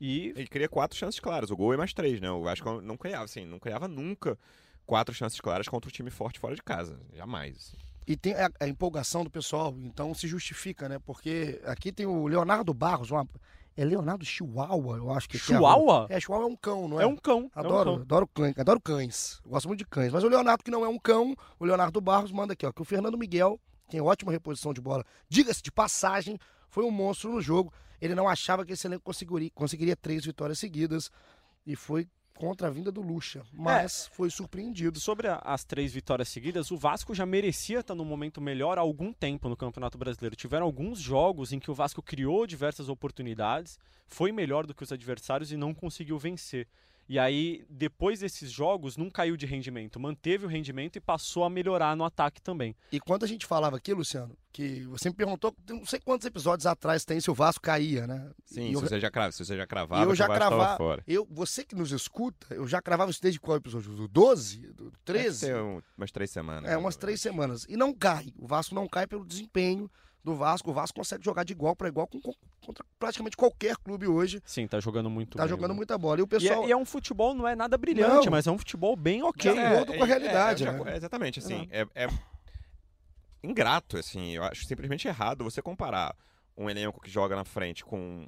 [0.01, 0.29] e...
[0.37, 1.51] Ele cria quatro chances claras.
[1.51, 2.31] O gol é mais três, né?
[2.31, 4.39] O Vasco não criava, assim, não criava nunca
[4.87, 6.99] quatro chances claras contra o time forte fora de casa.
[7.15, 7.57] Jamais.
[7.57, 7.77] Assim.
[8.07, 10.99] E tem a, a, empolgação do pessoal, então se justifica, né?
[10.99, 13.29] Porque aqui tem o Leonardo Barros, uma,
[13.77, 16.07] é Leonardo Chihuahua, eu acho que Chihuahua?
[16.11, 17.05] É, é, Chihuahua é um cão, não é?
[17.05, 17.51] É um cão.
[17.55, 18.03] Adoro, é um cão.
[18.03, 19.41] adoro, cães, adoro cães.
[19.47, 20.13] Gosto muito de cães.
[20.13, 22.83] Mas o Leonardo, que não é um cão, o Leonardo Barros manda aqui, ó, que
[22.83, 25.05] o Fernando Miguel tem ótima reposição de bola.
[25.29, 26.39] Diga-se de passagem,
[26.71, 27.73] foi um monstro no jogo.
[28.01, 31.11] Ele não achava que esse elenco conseguiria, conseguiria três vitórias seguidas
[31.67, 32.09] e foi
[32.41, 34.99] contra a vinda do Lucha, mas é, foi surpreendido.
[34.99, 38.81] Sobre a, as três vitórias seguidas, o Vasco já merecia estar no momento melhor há
[38.81, 40.35] algum tempo no Campeonato Brasileiro.
[40.35, 44.91] Tiveram alguns jogos em que o Vasco criou diversas oportunidades, foi melhor do que os
[44.91, 46.67] adversários e não conseguiu vencer.
[47.11, 51.51] E aí, depois desses jogos, não caiu de rendimento, manteve o rendimento e passou a
[51.51, 52.73] melhorar no ataque também.
[52.93, 56.67] E quando a gente falava aqui, Luciano, que você me perguntou, não sei quantos episódios
[56.67, 58.31] atrás tem se o Vasco caía, né?
[58.45, 61.03] Sim, se, eu, você já, se você já cravava, eu já cravava, fora.
[61.05, 63.91] Eu, você que nos escuta, eu já cravava isso desde qual episódio?
[63.91, 64.59] Do 12?
[64.73, 65.47] Do 13?
[65.47, 66.71] Deve um, umas três semanas.
[66.71, 67.67] É, umas três semanas.
[67.69, 68.33] E não cai.
[68.39, 69.91] O Vasco não cai pelo desempenho
[70.23, 70.71] do Vasco.
[70.71, 72.21] O Vasco consegue jogar de igual para igual com,
[72.65, 74.41] contra praticamente qualquer clube hoje.
[74.45, 75.77] Sim, tá jogando muito Tá bem, jogando né?
[75.77, 76.21] muita bola.
[76.21, 76.63] E o pessoal.
[76.63, 78.33] E é, e é, um futebol, não é nada brilhante, não.
[78.33, 79.53] mas é um futebol bem ok.
[79.53, 80.67] De acordo é, com a realidade.
[80.67, 80.97] É, né?
[80.97, 81.69] exatamente, assim.
[81.71, 82.09] É, é,
[83.43, 84.33] ingrato, assim.
[84.33, 86.15] Eu acho simplesmente errado você comparar
[86.57, 88.27] um elenco que joga na frente com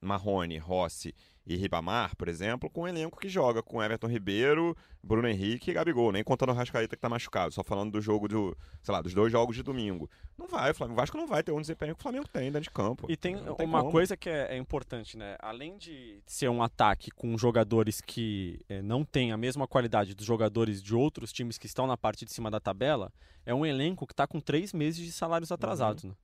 [0.00, 1.14] Marrone, Rossi
[1.46, 5.74] e Ribamar, por exemplo, com um elenco que joga com Everton Ribeiro, Bruno Henrique e
[5.74, 9.02] Gabigol, nem contando o Rascaeta que tá machucado, só falando do jogo do, sei lá,
[9.02, 10.08] dos dois jogos de domingo.
[10.38, 12.62] Não vai, o Flamengo, Vasco não vai ter um desempenho que o Flamengo tem dentro
[12.62, 13.06] de campo.
[13.10, 13.92] E tem, tem uma como.
[13.92, 15.36] coisa que é, é, importante, né?
[15.38, 20.24] Além de ser um ataque com jogadores que é, não têm a mesma qualidade dos
[20.24, 23.12] jogadores de outros times que estão na parte de cima da tabela,
[23.44, 26.10] é um elenco que está com três meses de salários atrasados, uhum.
[26.10, 26.16] né?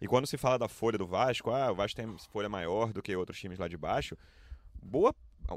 [0.00, 3.02] E quando se fala da folha do Vasco, ah, o Vasco tem folha maior do
[3.02, 4.16] que outros times lá de baixo,
[4.84, 5.14] boa,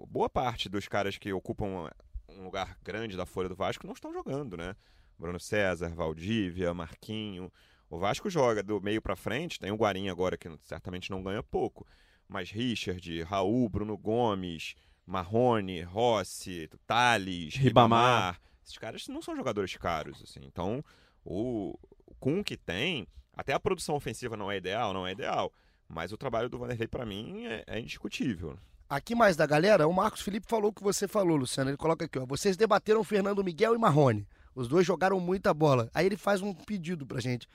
[0.08, 1.90] boa parte dos caras que ocupam
[2.30, 4.76] um lugar grande da folha do Vasco não estão jogando, né?
[5.18, 7.52] Bruno César, Valdívia, Marquinho.
[7.90, 11.42] O Vasco joga do meio para frente, tem o Guarim agora que certamente não ganha
[11.42, 11.86] pouco,
[12.28, 18.00] mas Richard, Raul, Bruno Gomes, Marrone, Rossi, Thales, Ribamar,
[18.34, 20.42] Ribamar esses caras não são jogadores caros, assim.
[20.44, 20.84] Então,
[21.24, 21.80] o
[22.20, 25.54] com o que tem, até a produção ofensiva não é ideal, não é ideal,
[25.88, 28.60] mas o trabalho do Vanderlei para mim é, é indiscutível.
[28.89, 31.69] Aqui mais da galera, o Marcos Felipe falou o que você falou, Luciano.
[31.69, 32.26] Ele coloca aqui, ó.
[32.26, 34.26] Vocês debateram Fernando Miguel e Marrone.
[34.56, 35.89] Os dois jogaram muita bola.
[35.93, 37.47] Aí ele faz um pedido pra gente.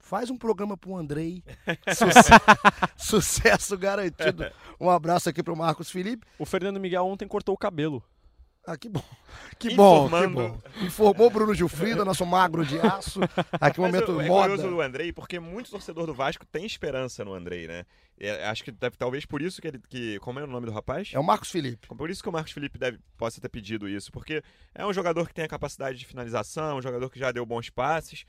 [0.00, 1.44] Faz um programa pro Andrei.
[1.94, 2.30] Sucesso,
[2.96, 4.50] sucesso garantido.
[4.80, 6.26] Um abraço aqui pro Marcos Felipe.
[6.38, 8.02] O Fernando Miguel ontem cortou o cabelo.
[8.70, 9.02] Ah, que bom.
[9.58, 10.60] Que bom, que bom.
[10.80, 13.20] Informou Bruno Gilfrida, nosso magro de aço.
[13.60, 14.48] Aqui um momento Mas, é moda.
[14.48, 17.84] curioso do Andrei, porque muito torcedor do Vasco tem esperança no Andrei, né?
[18.18, 19.78] É, acho que deve, talvez por isso que ele.
[19.86, 21.10] Que, como é o nome do rapaz?
[21.12, 21.88] É o Marcos Felipe.
[21.88, 24.42] Por isso que o Marcos Felipe deve, possa ter pedido isso, porque
[24.74, 27.68] é um jogador que tem a capacidade de finalização, um jogador que já deu bons
[27.68, 28.24] passes.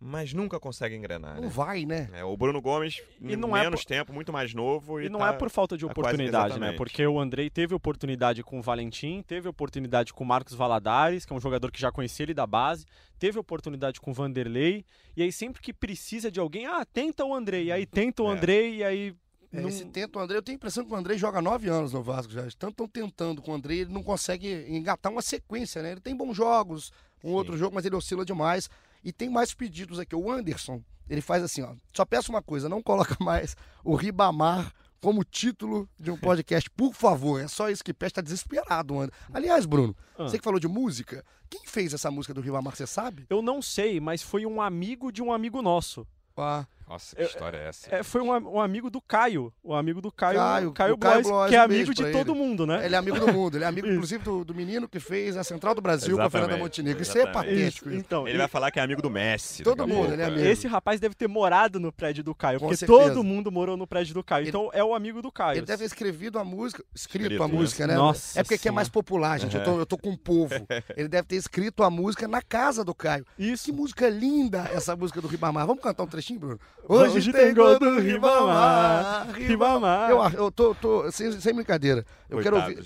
[0.00, 1.34] Mas nunca consegue engrenar.
[1.36, 1.48] Não Né?
[1.48, 2.08] vai, né?
[2.14, 4.98] É, o Bruno Gomes, E em não é menos tempo, muito mais novo.
[4.98, 6.68] E, E não tá- é por falta de oportunidade, né?
[6.68, 6.76] exatamente.
[6.78, 11.32] Porque o Andrei teve oportunidade com o Valentim, teve oportunidade com o Marcos Valadares, que
[11.32, 12.86] é um jogador que já conhecia ele da base,
[13.18, 14.84] teve oportunidade com o Vanderlei,
[15.14, 18.30] e aí sempre que precisa de alguém, ah, tenta o Andrei, e aí tenta o
[18.30, 18.34] É.
[18.34, 19.14] Andrei, e aí.
[19.52, 21.68] É, não- Esse tenta o André, eu tenho a impressão que o André joga nove
[21.68, 22.42] anos no Vasco já.
[22.56, 25.90] Tanto estão tentando com o André, ele não consegue engatar uma sequência, né?
[25.92, 27.34] Ele tem bons jogos, um Sim.
[27.34, 28.70] outro jogo, mas ele oscila demais.
[29.04, 30.14] E tem mais pedidos aqui.
[30.14, 31.74] O Anderson, ele faz assim, ó.
[31.94, 36.92] Só peço uma coisa, não coloca mais o Ribamar como título de um podcast, por
[36.94, 37.40] favor.
[37.40, 39.16] É só isso que pede, tá desesperado, Anderson.
[39.32, 40.24] Aliás, Bruno, Ah.
[40.24, 43.24] você que falou de música, quem fez essa música do Ribamar, você sabe?
[43.30, 46.06] Eu não sei, mas foi um amigo de um amigo nosso.
[46.36, 47.94] Ah, Nossa, que história é essa?
[47.94, 51.24] É, foi um, um amigo do Caio, o amigo do Caio, Caio, Caio, Caio Blois,
[51.24, 52.38] Blois, que é um amigo de todo ele.
[52.40, 52.84] mundo, né?
[52.84, 55.44] ele é amigo do mundo, ele é amigo, inclusive, do, do menino que fez a
[55.44, 57.02] Central do Brasil com a Fernanda Exatamente, Montenegro.
[57.02, 57.90] Isso é patético.
[57.90, 57.96] isso.
[57.96, 59.62] então, Ele vai falar que é amigo do Messi.
[59.62, 60.28] Todo mundo, pouco, ele é é.
[60.28, 60.44] amigo.
[60.44, 63.14] Esse rapaz deve ter morado no prédio do Caio, Com porque certeza.
[63.14, 64.42] todo mundo morou no prédio do Caio.
[64.42, 65.58] Ele- Então é o amigo do Caio.
[65.58, 66.82] Ele deve ter escrito a música.
[66.92, 67.94] Escrito, Escrito, a música, né?
[67.94, 69.56] Nossa é porque aqui é mais popular, gente.
[69.56, 70.54] Eu, tô, eu tô com o povo.
[70.96, 73.24] Ele deve ter escrito a música na casa do Caio.
[73.36, 73.72] Que Isso.
[73.72, 75.64] música linda essa música do Ribamar.
[75.68, 76.58] Vamos cantar um trechinho, Bruno?
[76.88, 80.10] Hoje tem gol do Ribamar, Ribamar.
[80.10, 82.04] Eu, eu tô, tô sem, sem brincadeira.
[82.28, 82.78] Eu quero, ouvir,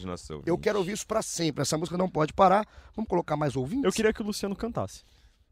[0.46, 1.62] eu quero ouvir isso pra sempre.
[1.62, 2.66] Essa música não pode parar.
[2.94, 3.84] Vamos colocar mais ouvintes?
[3.84, 5.02] Eu queria que o Luciano cantasse.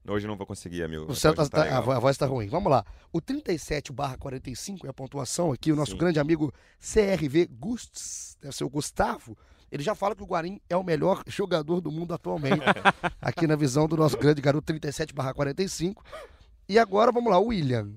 [0.07, 1.05] Hoje não vou conseguir, amigo.
[1.05, 2.49] O Hoje tá- tá- a, voz tá ruim.
[2.49, 2.85] Vamos lá.
[3.13, 5.71] O 37 barra 45 é a pontuação aqui.
[5.71, 5.99] O nosso Sim.
[5.99, 9.39] grande amigo CRV Gusts, deve ser o Gustavo.
[9.71, 12.61] Ele já fala que o Guarim é o melhor jogador do mundo atualmente.
[13.23, 16.05] aqui na visão do nosso grande garoto 37 barra 45.
[16.69, 17.91] E agora vamos lá, o William.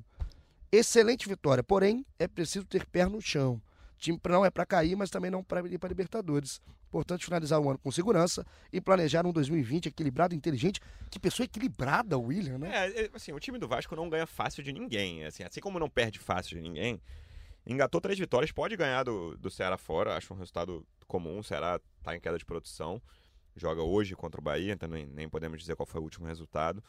[0.75, 3.61] Excelente vitória, porém é preciso ter pé no chão.
[3.95, 6.61] O time não é para cair, mas também não para ir para Libertadores.
[6.89, 10.81] Importante finalizar o ano com segurança e planejar um 2020 equilibrado inteligente.
[11.09, 12.69] Que pessoa equilibrada, William, né?
[12.73, 15.23] É, é, assim, o time do Vasco não ganha fácil de ninguém.
[15.23, 17.01] Assim, assim como não perde fácil de ninguém,
[17.65, 20.15] engatou três vitórias, pode ganhar do, do Ceará fora.
[20.15, 21.39] Acho um resultado comum.
[21.39, 23.01] O Ceará tá em queda de produção.
[23.55, 26.83] Joga hoje contra o Bahia, então nem, nem podemos dizer qual foi o último resultado.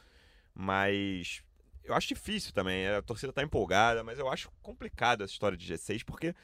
[0.52, 1.42] Mas
[1.86, 2.86] eu acho difícil também.
[2.88, 6.34] A torcida tá empolgada, mas eu acho complicado essa história de G6, porque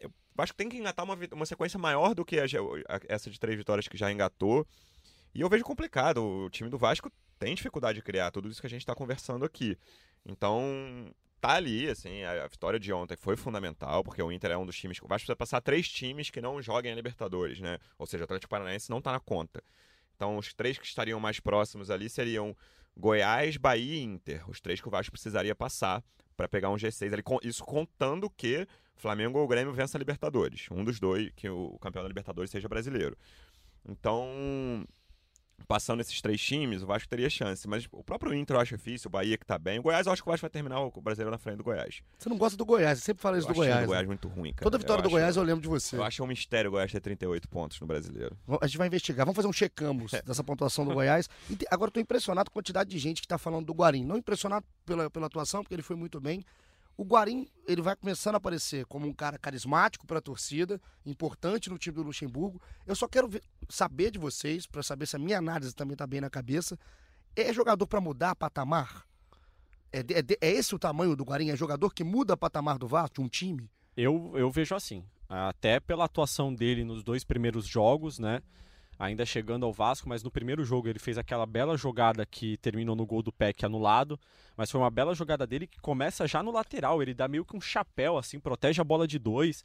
[0.00, 3.30] eu acho que tem que engatar uma, uma sequência maior do que a a- essa
[3.30, 4.66] de três vitórias que já engatou.
[5.34, 6.24] E eu vejo complicado.
[6.24, 9.44] O time do Vasco tem dificuldade de criar tudo isso que a gente está conversando
[9.44, 9.78] aqui.
[10.24, 10.62] Então,
[11.40, 14.66] tá ali, assim, a, a vitória de ontem foi fundamental, porque o Inter é um
[14.66, 17.78] dos times que o Vasco precisa passar três times que não joguem a Libertadores, né?
[17.98, 19.62] Ou seja, o Atlético Paranaense não tá na conta.
[20.16, 22.56] Então, os três que estariam mais próximos ali seriam
[22.98, 24.48] Goiás, Bahia e Inter.
[24.50, 26.02] Os três que o Vasco precisaria passar
[26.36, 27.22] para pegar um G6 ali.
[27.22, 30.66] com- Isso contando que Flamengo ou Grêmio vença a Libertadores.
[30.70, 33.16] Um dos dois, que o campeão da Libertadores seja brasileiro.
[33.88, 34.84] Então,
[35.66, 37.66] passando esses três times, o Vasco teria chance.
[37.68, 39.78] Mas o próprio Inter eu acho difícil, o Bahia que tá bem.
[39.78, 42.02] O Goiás eu acho que o Vasco vai terminar o brasileiro na frente do Goiás.
[42.18, 43.86] Você não gosta do Goiás, você sempre fala isso eu do acho o Goiás.
[43.86, 44.06] Goiás né?
[44.06, 44.62] muito ruim, cara.
[44.64, 45.96] Toda vitória eu do acho- Goiás eu lembro de você.
[45.96, 48.36] Eu acho um mistério o Goiás ter 38 pontos no brasileiro.
[48.60, 51.28] A gente vai investigar, vamos fazer um checamos dessa pontuação do Goiás.
[51.50, 54.04] E agora eu tô impressionado com a quantidade de gente que tá falando do Guarim.
[54.04, 56.44] Não impressionado pela, pela atuação, porque ele foi muito bem.
[56.96, 61.68] O Guarim, ele vai começando a aparecer como um cara carismático para a torcida, importante
[61.68, 62.60] no time do Luxemburgo.
[62.86, 66.06] Eu só quero ver- saber de vocês, para saber se a minha análise também tá
[66.06, 66.78] bem na cabeça.
[67.34, 69.04] É jogador para mudar patamar?
[69.92, 71.50] É, é é esse o tamanho do Guarim?
[71.50, 73.70] É jogador que muda patamar do Vasco, um time?
[73.94, 75.04] Eu, eu vejo assim.
[75.28, 78.40] Até pela atuação dele nos dois primeiros jogos, né?
[78.98, 82.96] Ainda chegando ao Vasco, mas no primeiro jogo ele fez aquela bela jogada que terminou
[82.96, 84.18] no gol do Peck anulado.
[84.56, 87.02] Mas foi uma bela jogada dele que começa já no lateral.
[87.02, 89.62] Ele dá meio que um chapéu, assim, protege a bola de dois.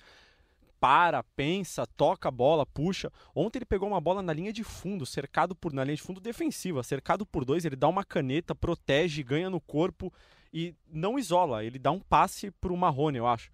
[0.82, 3.12] Para, pensa, toca a bola, puxa.
[3.34, 5.72] Ontem ele pegou uma bola na linha de fundo, cercado por.
[5.72, 9.62] na linha de fundo defensiva, cercado por dois, ele dá uma caneta, protege, ganha no
[9.62, 10.12] corpo
[10.54, 11.64] e não isola.
[11.64, 13.52] Ele dá um passe pro Marrone, eu acho.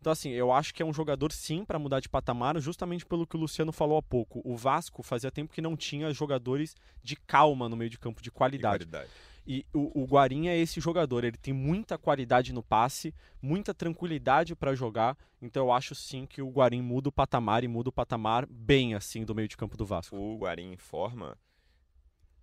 [0.00, 3.26] Então, assim, eu acho que é um jogador sim para mudar de patamar, justamente pelo
[3.26, 4.40] que o Luciano falou há pouco.
[4.44, 8.30] O Vasco fazia tempo que não tinha jogadores de calma no meio de campo, de
[8.30, 8.86] qualidade.
[8.86, 9.10] qualidade.
[9.46, 14.54] E o, o Guarim é esse jogador, ele tem muita qualidade no passe, muita tranquilidade
[14.54, 15.16] para jogar.
[15.40, 18.94] Então eu acho sim que o Guarim muda o patamar e muda o patamar bem
[18.94, 20.16] assim do meio de campo do Vasco.
[20.16, 21.36] O Guarim em forma,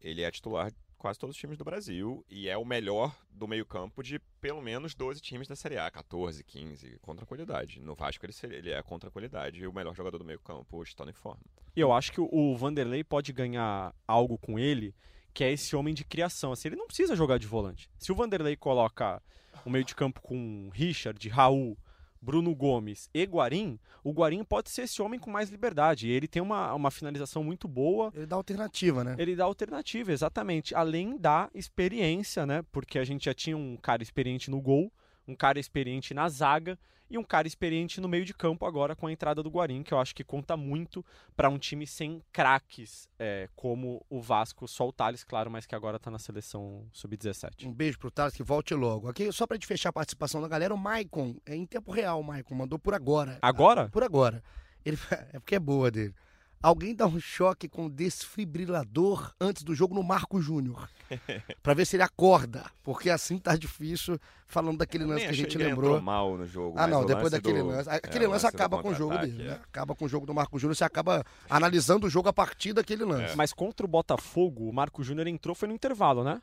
[0.01, 3.47] ele é titular de quase todos os times do Brasil e é o melhor do
[3.47, 7.79] meio-campo de pelo menos 12 times da Série A, 14, 15, com tranquilidade.
[7.79, 11.13] No Vasco ele, seria- ele é com tranquilidade o melhor jogador do meio-campo está em
[11.13, 11.41] forma.
[11.75, 14.95] E eu acho que o, o Vanderlei pode ganhar algo com ele,
[15.33, 16.51] que é esse homem de criação.
[16.51, 17.89] Assim, ele não precisa jogar de volante.
[17.99, 19.21] Se o Vanderlei coloca
[19.65, 21.77] o meio de campo com Richard, Raul,
[22.27, 26.09] Bruno Gomes e Guarim, o Guarim pode ser esse homem com mais liberdade.
[26.09, 28.11] Ele tem uma, uma finalização muito boa.
[28.13, 29.15] Ele dá alternativa, né?
[29.17, 30.75] Ele dá alternativa, exatamente.
[30.75, 32.65] Além da experiência, né?
[32.69, 34.91] Porque a gente já tinha um cara experiente no gol,
[35.27, 36.77] um cara experiente na zaga
[37.09, 39.93] e um cara experiente no meio de campo agora com a entrada do Guarim, que
[39.93, 44.87] eu acho que conta muito para um time sem craques é, como o Vasco, só
[44.87, 47.65] o Thales, claro, mas que agora está na seleção sub-17.
[47.65, 49.07] Um beijo pro Thales que volte logo.
[49.07, 52.19] Aqui, só pra gente fechar a participação da galera, o Maicon, é em tempo real,
[52.19, 53.37] o Maicon, mandou por agora.
[53.41, 53.89] Agora?
[53.89, 54.43] Por agora.
[54.85, 54.97] Ele,
[55.33, 56.13] é porque é boa dele.
[56.61, 60.89] Alguém dá um choque com desfibrilador antes do jogo no Marco Júnior.
[61.61, 62.65] pra ver se ele acorda.
[62.83, 66.01] Porque assim tá difícil, falando daquele lance que a gente lembrou.
[66.01, 66.77] mal no jogo.
[66.77, 67.67] Ah, não, depois daquele do...
[67.67, 67.89] lance.
[67.89, 69.43] Aquele é, lance, lance acaba com o jogo dele.
[69.43, 69.45] É.
[69.45, 69.59] Né?
[69.63, 70.75] Acaba com o jogo do Marco Júnior.
[70.75, 73.33] Você acaba analisando o jogo a partir daquele lance.
[73.33, 73.35] É.
[73.35, 76.41] Mas contra o Botafogo, o Marco Júnior entrou, foi no intervalo, né?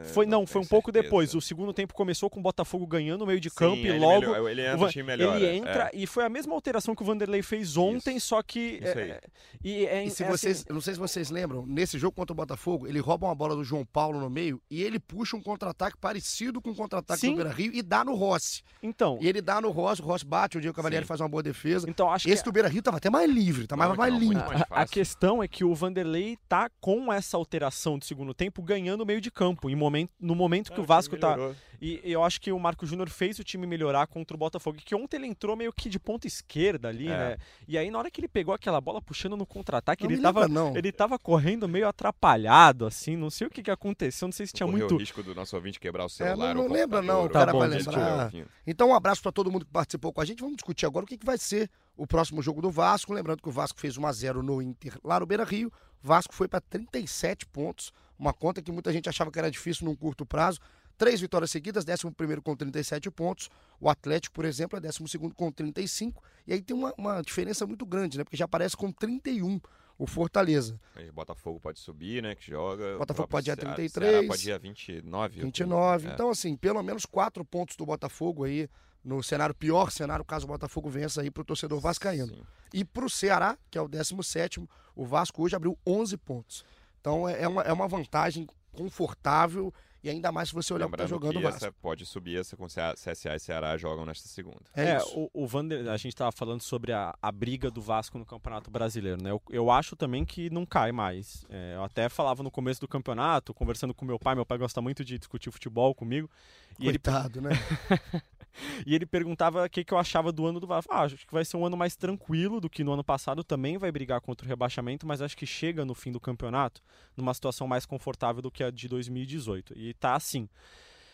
[0.00, 1.34] É, foi não, foi um pouco depois.
[1.34, 4.20] O segundo tempo começou com o Botafogo ganhando no meio de campo Sim, e logo
[4.20, 5.36] melhor, ele entra, o time melhora.
[5.36, 5.90] Ele entra é.
[5.92, 8.28] e foi a mesma alteração que o Vanderlei fez ontem, Isso.
[8.28, 9.20] só que é,
[9.62, 12.32] e, é, e se é vocês, assim, não sei se vocês lembram, nesse jogo contra
[12.32, 15.42] o Botafogo, ele rouba uma bola do João Paulo no meio e ele puxa um
[15.42, 18.62] contra-ataque parecido com o contra-ataque do Beira-Rio e dá no Rossi.
[18.82, 21.08] Então, e ele dá no Rossi, o Rossi bate, o Diego Cavalieri Sim.
[21.08, 21.88] faz uma boa defesa.
[21.88, 24.50] Então acho esse que do Beira-Rio tava até mais livre, tá mais, mais limpo.
[24.70, 29.02] A, a questão é que o Vanderlei tá com essa alteração do segundo tempo ganhando
[29.02, 31.36] o meio de campo em momento no momento que o Vasco tá.
[31.80, 34.76] E eu acho que o Marco Júnior fez o time melhorar contra o Botafogo.
[34.84, 37.10] Que ontem ele entrou meio que de ponta esquerda ali, é.
[37.10, 37.36] né?
[37.66, 40.92] E aí, na hora que ele pegou aquela bola puxando no contra-ataque, ele, tava, ele
[40.92, 43.16] tava correndo meio atrapalhado, assim.
[43.16, 44.94] Não sei o que, que aconteceu, não sei se tinha Correu muito.
[44.94, 46.50] o risco do nosso ouvinte quebrar o celular.
[46.50, 48.30] É, não, não lembra, não, cara, tá bom, lembrar.
[48.66, 50.40] Então, um abraço para todo mundo que participou com a gente.
[50.40, 53.14] Vamos discutir agora o que, que vai ser o próximo jogo do Vasco.
[53.14, 55.72] Lembrando que o Vasco fez 1x0 no Inter lá no Beira Rio.
[56.02, 59.96] Vasco foi para 37 pontos, uma conta que muita gente achava que era difícil num
[59.96, 60.60] curto prazo.
[60.98, 63.48] Três vitórias seguidas, 11 com 37 pontos.
[63.80, 66.22] O Atlético, por exemplo, é 12 com 35.
[66.46, 68.24] E aí tem uma, uma, diferença muito grande, né?
[68.24, 69.58] Porque já aparece com 31
[69.98, 70.78] o Fortaleza.
[70.94, 72.34] Aí, Botafogo pode subir, né?
[72.34, 72.98] Que joga.
[72.98, 74.10] Botafogo pode ir a 33.
[74.10, 75.40] Ceará pode ir a 29.
[75.40, 76.08] 29.
[76.08, 76.12] É.
[76.12, 78.68] Então, assim, pelo menos quatro pontos do Botafogo aí
[79.02, 82.34] no cenário pior cenário, caso o Botafogo vença aí para o torcedor vascaíno.
[82.34, 82.42] Sim.
[82.72, 84.62] E para o Ceará, que é o 17
[84.94, 86.64] o Vasco hoje abriu 11 pontos.
[87.00, 91.04] Então é, é uma, é uma vantagem confortável e ainda mais se você olhar para
[91.04, 91.72] tá jogando o Vasco.
[91.80, 94.62] pode subir essa com CSA e Ceará jogam nesta segunda.
[94.74, 98.18] É, é o, o Vander, a gente estava falando sobre a, a briga do Vasco
[98.18, 99.30] no Campeonato Brasileiro, né?
[99.30, 101.44] Eu, eu acho também que não cai mais.
[101.50, 104.80] É, eu até falava no começo do campeonato, conversando com meu pai, meu pai gosta
[104.80, 106.30] muito de discutir futebol comigo.
[106.78, 107.48] Coitado, ele...
[107.48, 107.54] né?
[108.86, 110.92] e ele perguntava o que, que eu achava do ano do Vasco.
[110.92, 113.44] Ah, acho que vai ser um ano mais tranquilo do que no ano passado.
[113.44, 116.82] Também vai brigar contra o rebaixamento, mas acho que chega no fim do campeonato
[117.16, 119.76] numa situação mais confortável do que a de 2018.
[119.76, 120.48] E tá assim.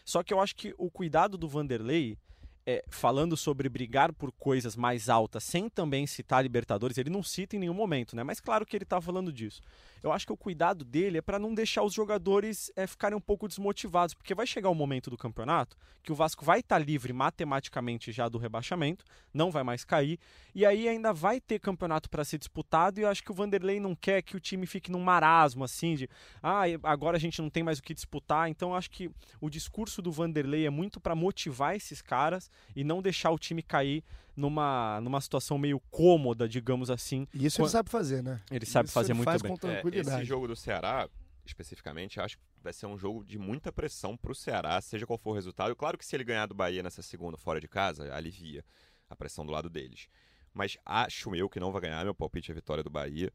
[0.04, 2.16] Só que eu acho que o cuidado do Vanderlei
[2.66, 7.54] é, falando sobre brigar por coisas mais altas, sem também citar Libertadores, ele não cita
[7.54, 8.24] em nenhum momento, né?
[8.24, 9.62] Mas claro que ele está falando disso.
[10.02, 13.20] Eu acho que o cuidado dele é para não deixar os jogadores é, ficarem um
[13.20, 16.78] pouco desmotivados, porque vai chegar o um momento do campeonato que o Vasco vai estar
[16.78, 20.20] tá livre matematicamente já do rebaixamento, não vai mais cair,
[20.54, 23.80] e aí ainda vai ter campeonato para ser disputado, e eu acho que o Vanderlei
[23.80, 26.08] não quer que o time fique num marasmo assim de,
[26.40, 28.48] ah, agora a gente não tem mais o que disputar.
[28.48, 32.84] Então eu acho que o discurso do Vanderlei é muito para motivar esses caras e
[32.84, 34.04] não deixar o time cair
[34.36, 37.26] numa, numa situação meio cômoda, digamos assim.
[37.32, 38.40] E isso ele sabe fazer, né?
[38.50, 39.50] Ele sabe isso fazer ele muito faz bem.
[39.50, 40.16] Com tranquilidade.
[40.16, 41.08] É, esse jogo do Ceará,
[41.44, 45.18] especificamente, acho que vai ser um jogo de muita pressão para o Ceará, seja qual
[45.18, 45.74] for o resultado.
[45.74, 48.64] Claro que se ele ganhar do Bahia nessa segunda fora de casa, alivia
[49.08, 50.08] a pressão do lado deles.
[50.52, 53.32] Mas acho eu que não vai ganhar, meu palpite é a vitória do Bahia.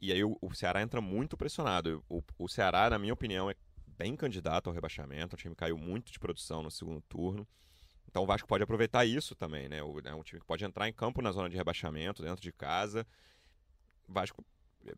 [0.00, 2.02] E aí o, o Ceará entra muito pressionado.
[2.08, 3.54] O, o Ceará, na minha opinião, é
[3.86, 5.34] bem candidato ao rebaixamento.
[5.36, 7.46] O time caiu muito de produção no segundo turno.
[8.10, 9.82] Então o Vasco pode aproveitar isso também, né?
[9.82, 12.52] O, é um time que pode entrar em campo na zona de rebaixamento, dentro de
[12.52, 13.06] casa.
[14.08, 14.44] Vasco,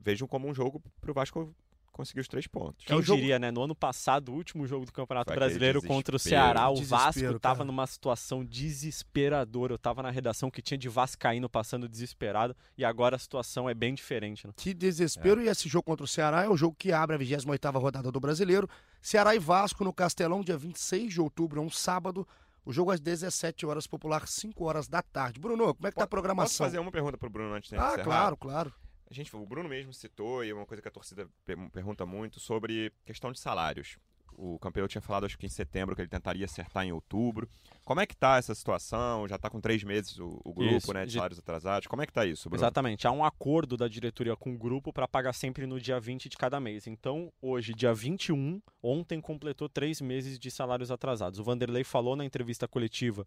[0.01, 1.55] vejam como um jogo para o Vasco
[1.93, 2.87] conseguir os três pontos.
[2.87, 3.21] Quem é jogo...
[3.21, 3.51] diria, né?
[3.51, 7.65] No ano passado, o último jogo do Campeonato Brasileiro contra o Ceará, o Vasco estava
[7.65, 9.75] numa situação desesperadora.
[9.75, 13.75] Eu estava na redação que tinha de Vascaíno passando desesperado e agora a situação é
[13.75, 14.47] bem diferente.
[14.47, 14.55] Né?
[14.57, 15.43] Que desespero.
[15.43, 15.45] É.
[15.45, 18.19] E esse jogo contra o Ceará é o jogo que abre a 28ª rodada do
[18.19, 18.69] Brasileiro.
[19.01, 22.27] Ceará e Vasco no Castelão, dia 26 de outubro, é um sábado.
[22.65, 25.41] O jogo às 17 horas, popular, 5 horas da tarde.
[25.41, 26.49] Bruno, como é que tá a programação?
[26.51, 28.05] Posso fazer uma pergunta pro Bruno antes de Ah, encerrar?
[28.05, 28.75] claro, claro.
[29.11, 31.29] A gente, o Bruno mesmo citou, e é uma coisa que a torcida
[31.73, 33.99] pergunta muito, sobre questão de salários.
[34.37, 37.49] O campeão tinha falado, acho que em setembro, que ele tentaria acertar em outubro.
[37.85, 39.27] Como é que tá essa situação?
[39.29, 41.87] Já está com três meses o, o grupo, isso, né, de salários atrasados.
[41.87, 42.63] Como é que tá isso, Bruno?
[42.63, 43.07] Exatamente.
[43.07, 46.37] Há um acordo da diretoria com o grupo para pagar sempre no dia 20 de
[46.37, 46.87] cada mês.
[46.87, 51.39] Então, hoje, dia 21, ontem completou três meses de salários atrasados.
[51.39, 53.27] O Vanderlei falou na entrevista coletiva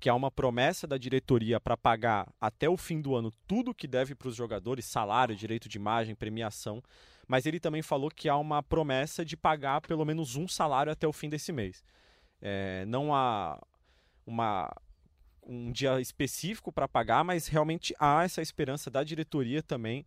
[0.00, 3.86] que há uma promessa da diretoria para pagar até o fim do ano tudo que
[3.86, 6.82] deve para os jogadores, salário, direito de imagem, premiação,
[7.26, 11.06] mas ele também falou que há uma promessa de pagar pelo menos um salário até
[11.06, 11.84] o fim desse mês.
[12.40, 13.60] É, não há
[14.24, 14.70] uma,
[15.42, 20.06] um dia específico para pagar, mas realmente há essa esperança da diretoria também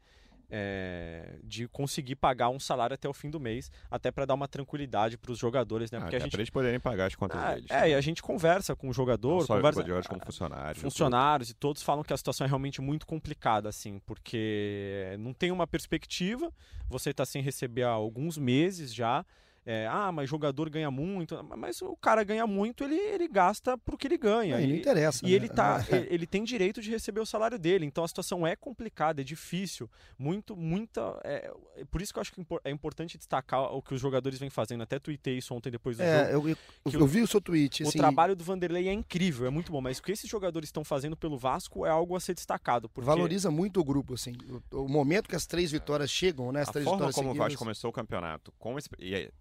[0.51, 4.47] é, de conseguir pagar um salário até o fim do mês, até para dar uma
[4.47, 5.97] tranquilidade para os jogadores, né?
[5.97, 7.71] Ah, Porque a gente pra eles poderem pagar as contas ah, deles.
[7.71, 10.83] é, e a gente conversa com o jogador, Não só conversa jogadores como funcionários.
[10.83, 15.51] funcionários e todos falam que a situação é realmente muito complicada, assim, porque não tem
[15.51, 16.51] uma perspectiva,
[16.89, 19.25] você está sem receber há alguns meses já.
[19.65, 21.41] É, ah, mas jogador ganha muito.
[21.57, 24.55] Mas o cara ganha muito, ele, ele gasta pro que ele ganha.
[24.57, 25.19] Não, e não E- interessa.
[25.25, 25.35] e né?
[25.35, 25.77] ele, tá,
[26.09, 27.85] ele tem direito de receber o salário dele.
[27.85, 29.89] Então a situação é complicada, é difícil.
[30.17, 31.19] Muito, muita.
[31.23, 34.01] É, é por isso que eu acho que impor- é importante destacar o que os
[34.01, 34.81] jogadores vêm fazendo.
[34.81, 36.15] Até tuitei isso ontem depois do jogo.
[36.15, 36.57] É, eu, eu,
[36.89, 37.83] que eu vi o seu tweet.
[37.83, 40.69] O assim, trabalho do Vanderlei é incrível, é muito bom, mas o que esses jogadores
[40.69, 42.89] estão fazendo pelo Vasco é algo a ser destacado.
[42.89, 43.05] Porque...
[43.05, 44.33] Valoriza muito o grupo, assim.
[44.71, 46.61] O, o momento que as três vitórias chegam, né?
[46.61, 47.51] As A três forma vitórias como o seguidas.
[47.53, 49.31] Vasco começou o campeonato, com esse, e é,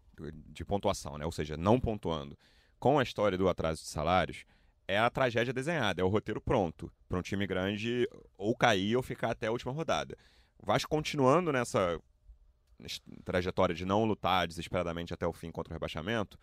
[0.47, 1.25] de pontuação, né?
[1.25, 2.37] ou seja, não pontuando,
[2.79, 4.45] com a história do atraso de salários,
[4.89, 9.03] é a tragédia desenhada, é o roteiro pronto para um time grande ou cair ou
[9.03, 10.16] ficar até a última rodada.
[10.59, 12.01] O Vasco continuando nessa
[13.25, 16.39] trajetória de não lutar desesperadamente até o fim contra o rebaixamento,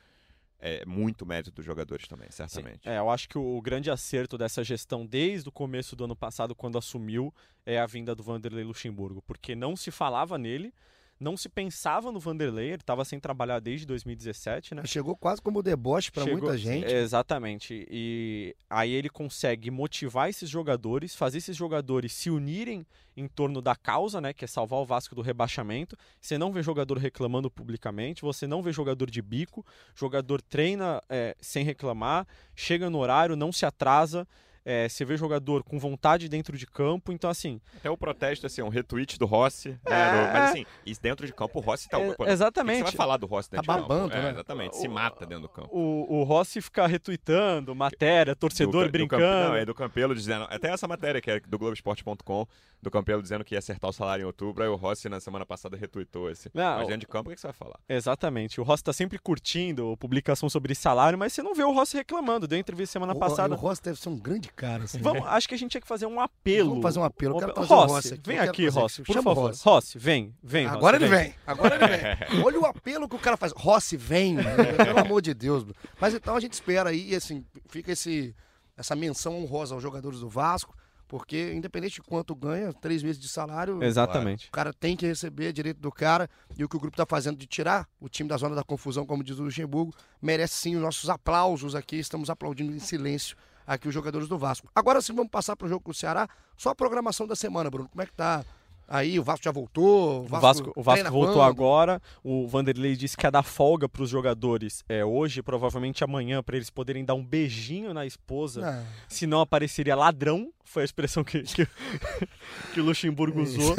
[0.59, 2.47] é muito mérito dos jogadores também, Sim.
[2.47, 2.87] certamente.
[2.87, 6.55] É, eu acho que o grande acerto dessa gestão desde o começo do ano passado,
[6.55, 7.33] quando assumiu,
[7.65, 10.73] é a vinda do Vanderlei Luxemburgo, porque não se falava nele,
[11.19, 14.83] não se pensava no Vanderlei, ele estava sem trabalhar desde 2017, né?
[14.85, 16.85] Chegou quase como deboche para muita gente.
[16.85, 17.87] Exatamente.
[17.89, 23.75] E aí ele consegue motivar esses jogadores, fazer esses jogadores se unirem em torno da
[23.75, 25.97] causa, né, que é salvar o Vasco do rebaixamento.
[26.21, 29.65] Você não vê jogador reclamando publicamente, você não vê jogador de bico,
[29.95, 34.27] jogador treina é, sem reclamar, chega no horário, não se atrasa.
[34.69, 37.61] É, você vê jogador com vontade dentro de campo, então assim.
[37.77, 40.11] Até o protesto, assim, um retweet do Rossi, né, É.
[40.11, 41.97] no- mas assim, e dentro de campo o Rossi tá...
[41.99, 42.77] é, pô, exatamente.
[42.79, 43.89] Você vai falar do Rossi dentro Tá de campo?
[43.93, 44.29] babando, É, né?
[44.31, 45.69] Exatamente, se O- mata dentro do campo.
[45.71, 49.21] O, o Rossi fica retweetando matéria, torcedor do, brincando.
[49.23, 50.45] Do Campe- não, é do Campelo dizendo.
[50.49, 52.45] Até essa matéria que é do Globoesporte.com,
[52.81, 55.45] do Campelo dizendo que ia acertar o salário em outubro, aí o Rossi na semana
[55.45, 56.49] passada retweetou esse.
[56.53, 57.79] Não, Mas dentro de campo, o que que você vai falar?
[57.87, 58.59] Exatamente.
[58.59, 62.47] O Rossi tá sempre curtindo publicação sobre salário, mas você não vê o Rossi reclamando.
[62.47, 63.55] Deu entrevista semana O- passada.
[63.55, 64.83] O Rossi deve ser um grande cara.
[64.83, 64.99] Assim.
[64.99, 66.69] Vamos, acho que a gente tinha que fazer um apelo.
[66.69, 67.35] Vamos fazer um apelo.
[67.35, 68.21] Eu quero trazer o Rossi, Rossi aqui.
[68.25, 69.47] Vem aqui, Rossi, por favor.
[69.47, 69.63] Rossi.
[69.63, 70.65] Rossi, vem, vem.
[70.65, 71.35] Rossi, Agora ele vem.
[71.45, 72.43] Agora ele vem.
[72.43, 73.53] Olha o apelo que o cara faz.
[73.55, 74.35] Rossi, vem.
[74.83, 75.65] Pelo amor de Deus.
[76.01, 78.35] Mas então a gente espera aí, e assim, fica esse,
[78.75, 80.75] essa menção honrosa aos jogadores do Vasco,
[81.07, 84.49] porque independente de quanto ganha, três meses de salário, Exatamente.
[84.49, 86.29] o cara tem que receber direito do cara.
[86.57, 89.05] E o que o grupo está fazendo de tirar o time da zona da confusão,
[89.05, 91.97] como diz o Luxemburgo, merece sim os nossos aplausos aqui.
[91.97, 93.37] Estamos aplaudindo em silêncio
[93.67, 94.69] aqui os jogadores do Vasco.
[94.73, 96.27] Agora sim, vamos passar para o jogo com o Ceará.
[96.55, 97.89] Só a programação da semana, Bruno.
[97.89, 98.43] Como é que tá
[98.87, 99.19] aí?
[99.19, 100.21] O Vasco já voltou?
[100.21, 101.49] O Vasco, o Vasco treina voltou quando?
[101.49, 102.01] agora.
[102.23, 106.55] O Vanderlei disse que ia dar folga para os jogadores é, hoje, provavelmente amanhã, para
[106.55, 108.65] eles poderem dar um beijinho na esposa.
[108.65, 110.51] Ah, Se não apareceria ladrão.
[110.69, 111.65] Foi a expressão que, que,
[112.73, 113.75] que o Luxemburgo usou.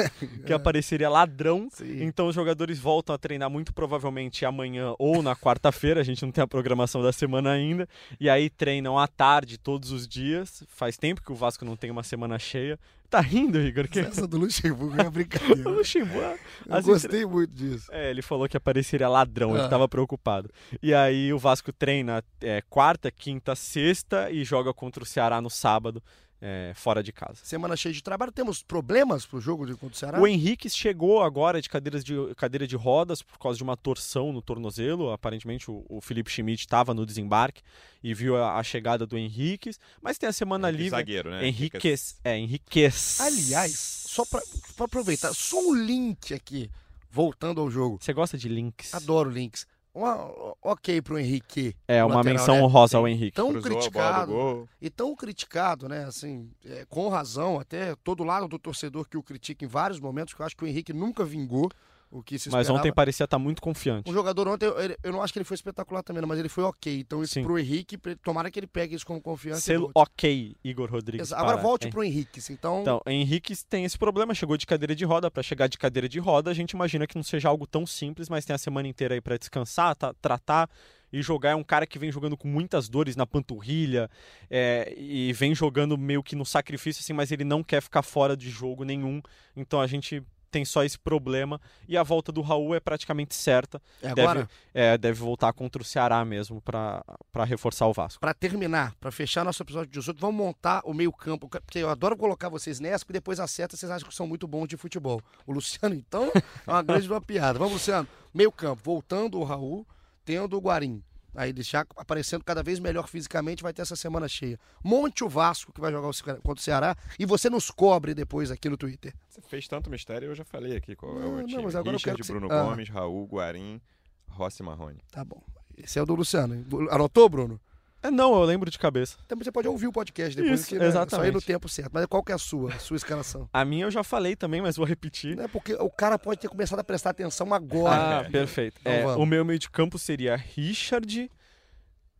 [0.47, 1.69] Que apareceria ladrão.
[1.71, 2.03] sim.
[2.03, 6.33] Então os jogadores voltam a treinar muito provavelmente amanhã ou na quarta-feira, a gente não
[6.33, 7.87] tem a programação da semana ainda.
[8.19, 10.65] E aí treinam à tarde todos os dias.
[10.69, 12.79] Faz tempo que o Vasco não tem uma semana cheia.
[13.11, 13.89] Tá rindo, Igor?
[13.89, 14.01] Que...
[14.01, 15.71] Essa do Luxemburgo é uma O brincadeira.
[15.71, 16.39] Luxemburgo.
[16.67, 17.87] Eu as gostei muito disso.
[17.91, 19.65] É, ele falou que apareceria ladrão, ele Ah.
[19.65, 20.51] estava preocupado.
[20.83, 25.49] E aí o Vasco treina é, quarta, quinta, sexta e joga contra o Ceará no
[25.49, 26.03] sábado,
[26.41, 27.41] é, fora de casa.
[27.43, 28.31] Semana cheia de trabalho.
[28.31, 30.21] Temos problemas pro jogo de contra o Ceará?
[30.21, 34.33] O Henrique chegou agora de, cadeiras de cadeira de rodas por causa de uma torção
[34.33, 35.11] no tornozelo.
[35.11, 37.63] Aparentemente o, o Felipe Schmidt estava no desembarque
[38.03, 39.71] e viu a, a chegada do Henrique.
[40.01, 40.91] Mas tem a semana livre.
[40.91, 41.47] Zagueiro, né?
[41.47, 42.21] Henriquez.
[42.23, 43.21] É, Henriquez.
[43.21, 44.41] Aliás, só pra
[44.79, 46.71] aproveitar, só um link aqui,
[47.11, 47.99] voltando ao jogo.
[48.01, 48.95] Você gosta de links?
[48.95, 49.67] Adoro links.
[49.95, 50.31] Uma,
[50.63, 51.75] ok pro Henrique.
[51.87, 52.63] É, uma lateral, menção né?
[52.63, 53.37] honrosa ao Henrique.
[53.37, 54.69] Tão Cruzou criticado.
[54.81, 56.05] E tão criticado, né?
[56.05, 60.35] Assim, é, com razão, até todo lado do torcedor que o critica em vários momentos,
[60.35, 61.71] que eu acho que o Henrique nunca vingou
[62.11, 62.79] o que se Mas esperava.
[62.81, 64.11] ontem parecia estar muito confiante.
[64.11, 66.49] O jogador ontem, eu, eu não acho que ele foi espetacular também, não, mas ele
[66.49, 67.01] foi ok.
[67.01, 67.43] Então, isso Sim.
[67.43, 69.61] pro Henrique, tomara que ele pegue isso como confiança.
[69.61, 71.33] Selo ok, Igor Rodrigues.
[71.33, 71.91] Agora para- volte hein?
[71.93, 72.41] pro Henrique.
[72.51, 75.31] Então, Então, Henrique tem esse problema, chegou de cadeira de roda.
[75.31, 78.29] Para chegar de cadeira de roda, a gente imagina que não seja algo tão simples,
[78.29, 80.71] mas tem a semana inteira aí para descansar, tá- tratar
[81.13, 81.51] e jogar.
[81.51, 84.11] É um cara que vem jogando com muitas dores na panturrilha
[84.51, 88.37] é, e vem jogando meio que no sacrifício, assim, mas ele não quer ficar fora
[88.37, 89.21] de jogo nenhum.
[89.57, 91.61] Então a gente tem só esse problema.
[91.89, 93.81] E a volta do Raul é praticamente certa.
[94.03, 94.41] É agora?
[94.41, 97.03] Deve, é, deve voltar contra o Ceará mesmo para
[97.45, 98.21] reforçar o Vasco.
[98.21, 101.49] Para terminar, para fechar nosso episódio de 18, vamos montar o meio-campo.
[101.49, 104.67] Porque eu adoro colocar vocês nessa, porque depois acerta, vocês acham que são muito bons
[104.67, 105.21] de futebol.
[105.47, 106.31] O Luciano, então,
[106.67, 107.59] é uma grande uma piada.
[107.59, 108.09] Vamos, Luciano.
[108.33, 109.87] Meio-campo, voltando o Raul,
[110.25, 111.03] tendo o Guarim.
[111.39, 114.59] Aí deixar aparecendo cada vez melhor fisicamente, vai ter essa semana cheia.
[114.83, 116.11] Monte o Vasco, que vai jogar
[116.43, 119.15] contra o Ceará, e você nos cobre depois aqui no Twitter.
[119.29, 121.63] Você fez tanto mistério, eu já falei aqui qual é o Não, não, time.
[121.63, 122.65] mas agora eu quero Richard, que você- Bruno Ah.
[122.65, 123.81] Gomes, Raul, Guarim,
[124.29, 124.99] Rossi Marrone.
[125.13, 125.41] Tá bom.
[125.77, 126.67] Esse é o do Luciano.
[126.91, 127.61] Anotou, Bruno?
[128.03, 129.17] É, não, eu lembro de cabeça.
[129.27, 131.47] Também você pode ouvir o podcast depois, Isso, que né, só ir no exatamente.
[131.47, 131.91] tempo certo.
[131.93, 133.49] Mas qual que é a sua, a sua escalação?
[133.53, 135.37] A minha eu já falei também, mas vou repetir.
[135.37, 138.21] Não é porque o cara pode ter começado a prestar atenção agora.
[138.21, 138.81] Ah, perfeito.
[138.81, 141.29] Então É, o meu meio de campo seria Richard,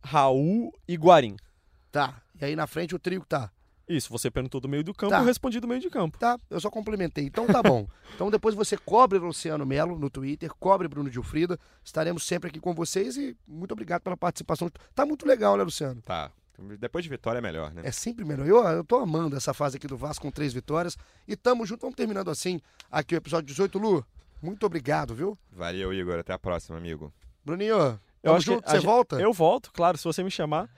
[0.03, 1.37] Raul e Guarim.
[1.91, 2.21] Tá.
[2.39, 3.49] E aí na frente o trio tá.
[3.89, 5.19] Isso, você perguntou do meio do campo, Tá.
[5.19, 6.17] eu respondi do meio de campo.
[6.17, 7.25] Tá, eu só complementei.
[7.25, 7.87] Então tá bom.
[8.13, 11.59] então depois você cobre Luciano Melo no Twitter, cobre Bruno Gilfrida.
[11.83, 14.69] Estaremos sempre aqui com vocês e muito obrigado pela participação.
[14.93, 16.01] Tá muito legal, né, Luciano?
[16.03, 16.31] Tá.
[16.77, 17.81] Depois de vitória é melhor, né?
[17.85, 18.45] É sempre melhor.
[18.45, 20.95] Eu, eu tô amando essa fase aqui do Vasco com três vitórias.
[21.27, 21.81] E tamo junto.
[21.81, 22.59] Vamos terminando assim
[22.91, 23.79] aqui o episódio 18.
[23.79, 24.05] Lu,
[24.41, 25.37] muito obrigado, viu?
[25.51, 26.19] Valeu, Igor.
[26.19, 27.13] Até a próxima, amigo.
[27.45, 28.65] Bruninho, Eu acho que junto.
[28.67, 29.21] a Você gente- volta?
[29.21, 30.69] Eu volto, claro, se você me chamar.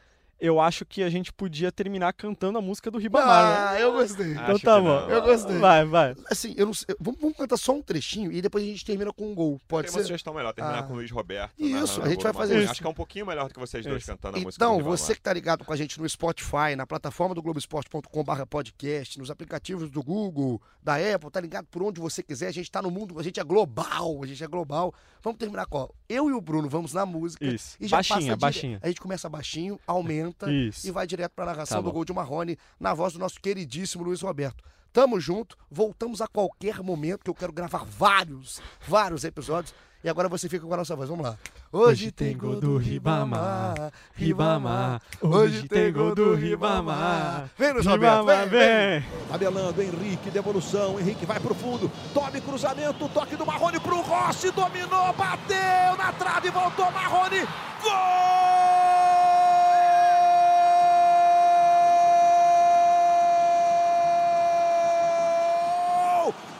[0.42, 3.78] Eu acho que a gente podia terminar cantando a música do Ribamar, né?
[3.78, 4.32] Ah, eu gostei.
[4.32, 4.86] Então acho tá bom.
[4.88, 5.10] não.
[5.10, 5.58] Eu gostei.
[5.60, 6.16] Vai, vai.
[6.32, 6.96] Assim, eu não sei.
[7.00, 9.62] Vamos, vamos cantar só um trechinho e depois a gente termina com um gol.
[9.68, 10.08] Pode Tem uma ser?
[10.08, 10.84] sugestão melhor, terminar Ah.
[10.84, 11.54] com o Luiz Roberto.
[11.60, 12.72] Isso, narrando a gente vai fazer isso.
[12.72, 14.12] Acho que é um pouquinho melhor do que vocês dois Isso.
[14.12, 14.98] cantando a música Então, do Ribamar.
[14.98, 19.30] você que tá ligado com a gente no Spotify, na plataforma do Globoesporte.com.br podcast, nos
[19.30, 22.48] aplicativos do Google, da Apple, tá ligado por onde você quiser.
[22.48, 24.92] A gente tá no mundo, a gente é global, a gente é global.
[25.24, 27.46] Vamos terminar com, ó, eu e o Bruno vamos na música.
[27.46, 27.78] Isso.
[27.80, 28.80] E já Baixinha, dire- baixinha.
[28.82, 30.88] A gente começa baixinho, aumenta Isso.
[30.88, 34.04] e vai direto pra narração Tá do gol de Marrone, na voz do nosso queridíssimo
[34.04, 34.64] Luiz Roberto.
[34.94, 39.74] Tamo junto, voltamos a qualquer momento, que eu quero gravar vários, vários episódios.
[40.04, 41.38] E agora você fica com a nossa voz, vamos lá.
[41.72, 45.00] Hoje tem gol do Ribamar, Ribamar.
[45.22, 47.50] Hoje tem gol do Ribamar.
[47.58, 48.50] Vem, Luiz Roberto, vem.
[48.50, 49.06] vem.
[49.30, 55.14] Tabelando, Henrique, devolução, Henrique vai pro fundo, tome cruzamento, toque do Marrone pro Rossi, dominou,
[55.14, 57.48] bateu na trave, voltou Marrone,
[57.82, 58.62] gol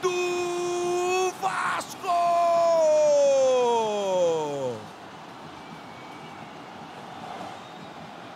[0.00, 2.08] do Vasco!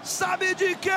[0.02, 0.94] Sabe de quem?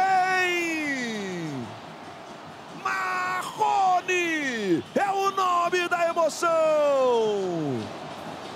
[2.84, 6.49] Marrone é o nome da emoção.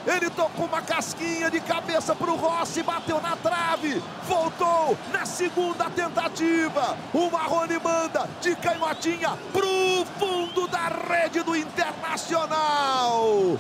[0.06, 6.98] Ele tocou uma casquinha de cabeça pro Rossi, bateu na trave, voltou na segunda tentativa.
[7.14, 13.58] O Marrone manda de canhotinha pro fundo da rede do Internacional.